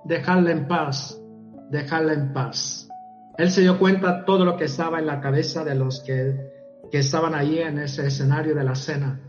dejarla 0.06 0.52
en 0.52 0.68
paz, 0.68 1.22
dejarla 1.70 2.14
en 2.14 2.34
paz. 2.34 2.90
Él 3.38 3.52
se 3.52 3.62
dio 3.62 3.78
cuenta 3.78 4.26
todo 4.26 4.46
lo 4.46 4.58
que 4.58 4.66
estaba 4.66 4.98
en 4.98 5.06
la 5.06 5.22
cabeza 5.22 5.64
de 5.64 5.76
los 5.76 6.02
que, 6.02 6.52
estaban 6.92 7.36
ahí 7.36 7.60
en 7.60 7.78
ese 7.78 8.08
escenario 8.08 8.56
de 8.56 8.64
la 8.64 8.74
cena. 8.74 9.20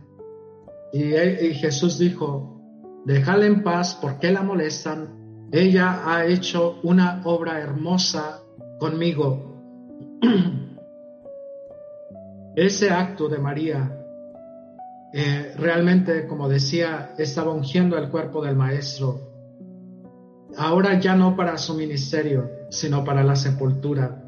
Y, 0.94 1.12
Jesús 1.55 1.98
dijo, 1.98 2.61
déjala 3.05 3.44
en 3.44 3.62
paz, 3.62 3.98
porque 4.00 4.33
la 4.33 4.42
molestan? 4.42 5.23
Ella 5.52 6.02
ha 6.04 6.26
hecho 6.26 6.80
una 6.83 7.22
obra 7.24 7.61
hermosa 7.61 8.40
conmigo. 8.78 9.52
Ese 12.57 12.90
acto 12.90 13.28
de 13.28 13.38
María 13.38 14.00
eh, 15.12 15.54
realmente, 15.57 16.26
como 16.26 16.48
decía, 16.48 17.14
estaba 17.18 17.52
ungiendo 17.52 17.96
el 17.96 18.09
cuerpo 18.09 18.44
del 18.44 18.57
Maestro. 18.57 19.30
Ahora 20.57 20.98
ya 20.98 21.14
no 21.14 21.37
para 21.37 21.57
su 21.57 21.74
ministerio, 21.74 22.50
sino 22.70 23.04
para 23.04 23.22
la 23.22 23.37
sepultura. 23.37 24.24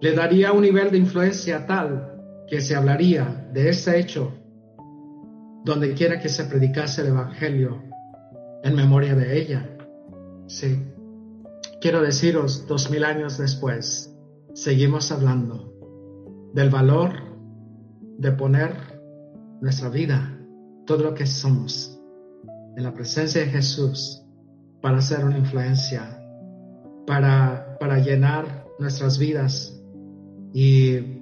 Le 0.00 0.12
daría 0.12 0.52
un 0.52 0.62
nivel 0.62 0.90
de 0.90 0.98
influencia 0.98 1.66
tal 1.66 2.44
que 2.48 2.60
se 2.60 2.74
hablaría 2.74 3.48
de 3.52 3.68
este 3.68 3.98
hecho 3.98 4.32
donde 5.64 5.92
quiera 5.94 6.18
que 6.18 6.28
se 6.28 6.44
predicase 6.44 7.02
el 7.02 7.08
Evangelio 7.08 7.82
en 8.64 8.74
memoria 8.74 9.14
de 9.14 9.38
ella. 9.38 9.77
Sí, 10.48 10.82
quiero 11.80 12.02
deciros, 12.02 12.66
dos 12.66 12.90
mil 12.90 13.04
años 13.04 13.38
después, 13.38 14.12
seguimos 14.54 15.12
hablando 15.12 15.72
del 16.54 16.70
valor 16.70 17.12
de 18.18 18.32
poner 18.32 18.72
nuestra 19.60 19.88
vida, 19.88 20.36
todo 20.86 21.04
lo 21.04 21.14
que 21.14 21.26
somos, 21.26 22.00
en 22.76 22.82
la 22.82 22.92
presencia 22.92 23.42
de 23.42 23.48
Jesús 23.48 24.24
para 24.80 24.98
hacer 24.98 25.24
una 25.24 25.38
influencia, 25.38 26.20
para 27.06 27.68
para 27.78 27.98
llenar 27.98 28.66
nuestras 28.78 29.18
vidas 29.18 29.80
y, 30.52 31.20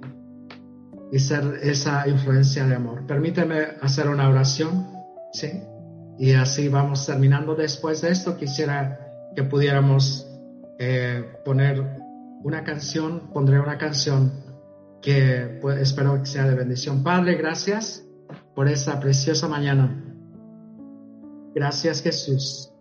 y 1.11 1.19
ser 1.19 1.59
esa 1.61 2.07
influencia 2.07 2.65
de 2.65 2.75
amor. 2.75 3.05
Permíteme 3.05 3.59
hacer 3.81 4.09
una 4.09 4.29
oración, 4.29 4.87
¿sí? 5.33 5.61
Y 6.17 6.33
así 6.33 6.67
vamos 6.67 7.05
terminando. 7.05 7.55
Después 7.55 8.01
de 8.01 8.09
esto, 8.09 8.37
quisiera 8.37 9.06
que 9.37 9.43
pudiéramos 9.43 10.27
eh, 10.79 11.23
poner 11.45 12.01
una 12.43 12.63
canción, 12.63 13.29
pondré 13.31 13.59
una 13.59 13.77
canción 13.77 14.31
que 14.99 15.59
pues, 15.61 15.77
espero 15.77 16.17
que 16.17 16.25
sea 16.25 16.47
de 16.47 16.55
bendición. 16.55 17.03
Padre, 17.03 17.35
gracias 17.35 18.03
por 18.55 18.67
esta 18.67 18.99
preciosa 18.99 19.47
mañana. 19.47 20.03
Gracias 21.53 22.01
Jesús. 22.01 22.73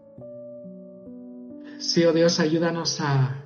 Sí, 1.79 2.07
oh 2.07 2.15
Dios, 2.15 2.41
ayúdanos 2.41 3.03
a 3.03 3.37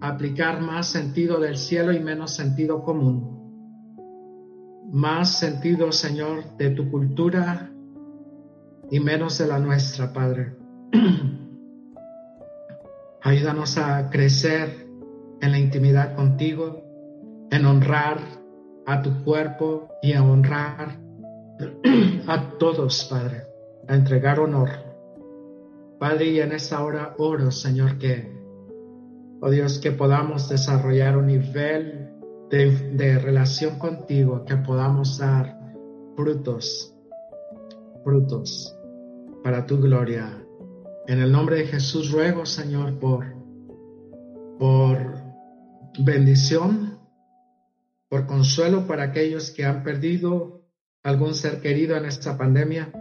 aplicar 0.00 0.60
más 0.60 0.86
sentido 0.86 1.40
del 1.40 1.56
cielo 1.56 1.90
y 1.90 1.98
menos 1.98 2.32
sentido 2.32 2.84
común. 2.84 4.06
Más 4.92 5.36
sentido, 5.36 5.90
Señor, 5.90 6.56
de 6.58 6.70
tu 6.70 6.92
cultura 6.92 7.72
y 8.88 9.00
menos 9.00 9.36
de 9.38 9.48
la 9.48 9.58
nuestra, 9.58 10.12
Padre. 10.12 10.54
Ayúdanos 13.22 13.78
a 13.78 14.10
crecer 14.10 14.86
en 15.40 15.50
la 15.50 15.58
intimidad 15.58 16.14
contigo, 16.14 16.84
en 17.50 17.66
honrar 17.66 18.18
a 18.86 19.02
tu 19.02 19.24
cuerpo 19.24 19.88
y 20.02 20.12
a 20.12 20.22
honrar 20.22 20.98
a 22.26 22.58
todos, 22.58 23.04
Padre, 23.10 23.42
a 23.88 23.94
entregar 23.94 24.40
honor. 24.40 24.70
Padre, 25.98 26.26
y 26.26 26.40
en 26.40 26.52
esta 26.52 26.82
hora 26.84 27.14
oro, 27.18 27.50
Señor, 27.50 27.98
que 27.98 28.38
Oh 29.40 29.50
Dios, 29.50 29.78
que 29.78 29.92
podamos 29.92 30.48
desarrollar 30.48 31.16
un 31.16 31.28
nivel 31.28 32.10
de, 32.50 33.18
relación 33.20 33.78
contigo, 33.78 34.44
que 34.44 34.56
podamos 34.56 35.18
dar 35.18 35.56
frutos, 36.16 36.92
frutos 38.02 38.76
para 39.44 39.64
tu 39.64 39.80
gloria. 39.80 40.44
En 41.08 41.22
el 41.22 41.32
nombre 41.32 41.56
de 41.56 41.66
Jesús 41.66 42.12
ruego, 42.12 42.44
Señor, 42.44 42.98
por, 42.98 43.24
por 44.58 45.14
bendición, 45.98 46.98
por 48.10 48.26
consuelo 48.26 48.86
para 48.86 49.04
aquellos 49.04 49.50
que 49.50 49.64
han 49.64 49.82
perdido 49.82 50.60
algún 51.02 51.34
ser 51.34 51.62
querido 51.62 51.96
en 51.96 52.04
esta 52.04 52.36
pandemia, 52.36 52.92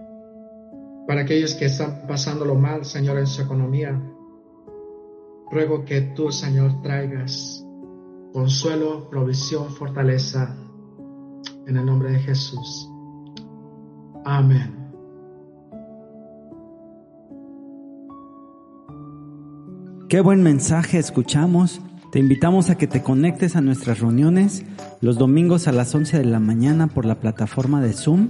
para 1.06 1.24
aquellos 1.24 1.54
que 1.56 1.66
están 1.66 2.08
pasándolo 2.08 2.56
mal, 2.56 2.86
Señor, 2.86 3.20
en 3.20 3.28
su 3.28 3.42
economía. 3.42 4.02
Ruego 5.52 5.84
que 5.84 6.00
tú, 6.16 6.32
Señor, 6.32 6.82
traigas 6.82 7.62
consuelo, 8.32 9.10
provisión, 9.10 9.70
fortaleza, 9.72 10.56
en 11.66 11.76
el 11.76 11.86
nombre 11.86 12.14
de 12.14 12.20
Jesús. 12.20 12.90
Amén. 14.24 14.77
Qué 20.10 20.22
buen 20.22 20.42
mensaje 20.42 21.00
escuchamos. 21.00 21.82
Te 22.14 22.20
invitamos 22.20 22.70
a 22.70 22.78
que 22.78 22.88
te 22.88 23.04
conectes 23.04 23.58
a 23.58 23.62
nuestras 23.62 24.00
reuniones 24.00 24.64
los 25.02 25.18
domingos 25.18 25.68
a 25.68 25.74
las 25.74 25.94
11 25.94 26.20
de 26.20 26.26
la 26.26 26.40
mañana 26.40 26.88
por 26.88 27.06
la 27.06 27.20
plataforma 27.20 27.82
de 27.82 27.92
Zoom. 27.92 28.30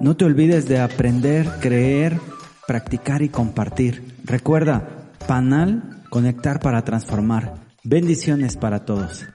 No 0.00 0.16
te 0.16 0.24
olvides 0.24 0.68
de 0.68 0.80
aprender, 0.80 1.46
creer, 1.60 2.18
practicar 2.66 3.20
y 3.20 3.28
compartir. 3.28 4.16
Recuerda, 4.24 5.10
Panal, 5.28 6.02
conectar 6.08 6.60
para 6.60 6.82
transformar. 6.82 7.56
Bendiciones 7.84 8.56
para 8.56 8.86
todos. 8.86 9.26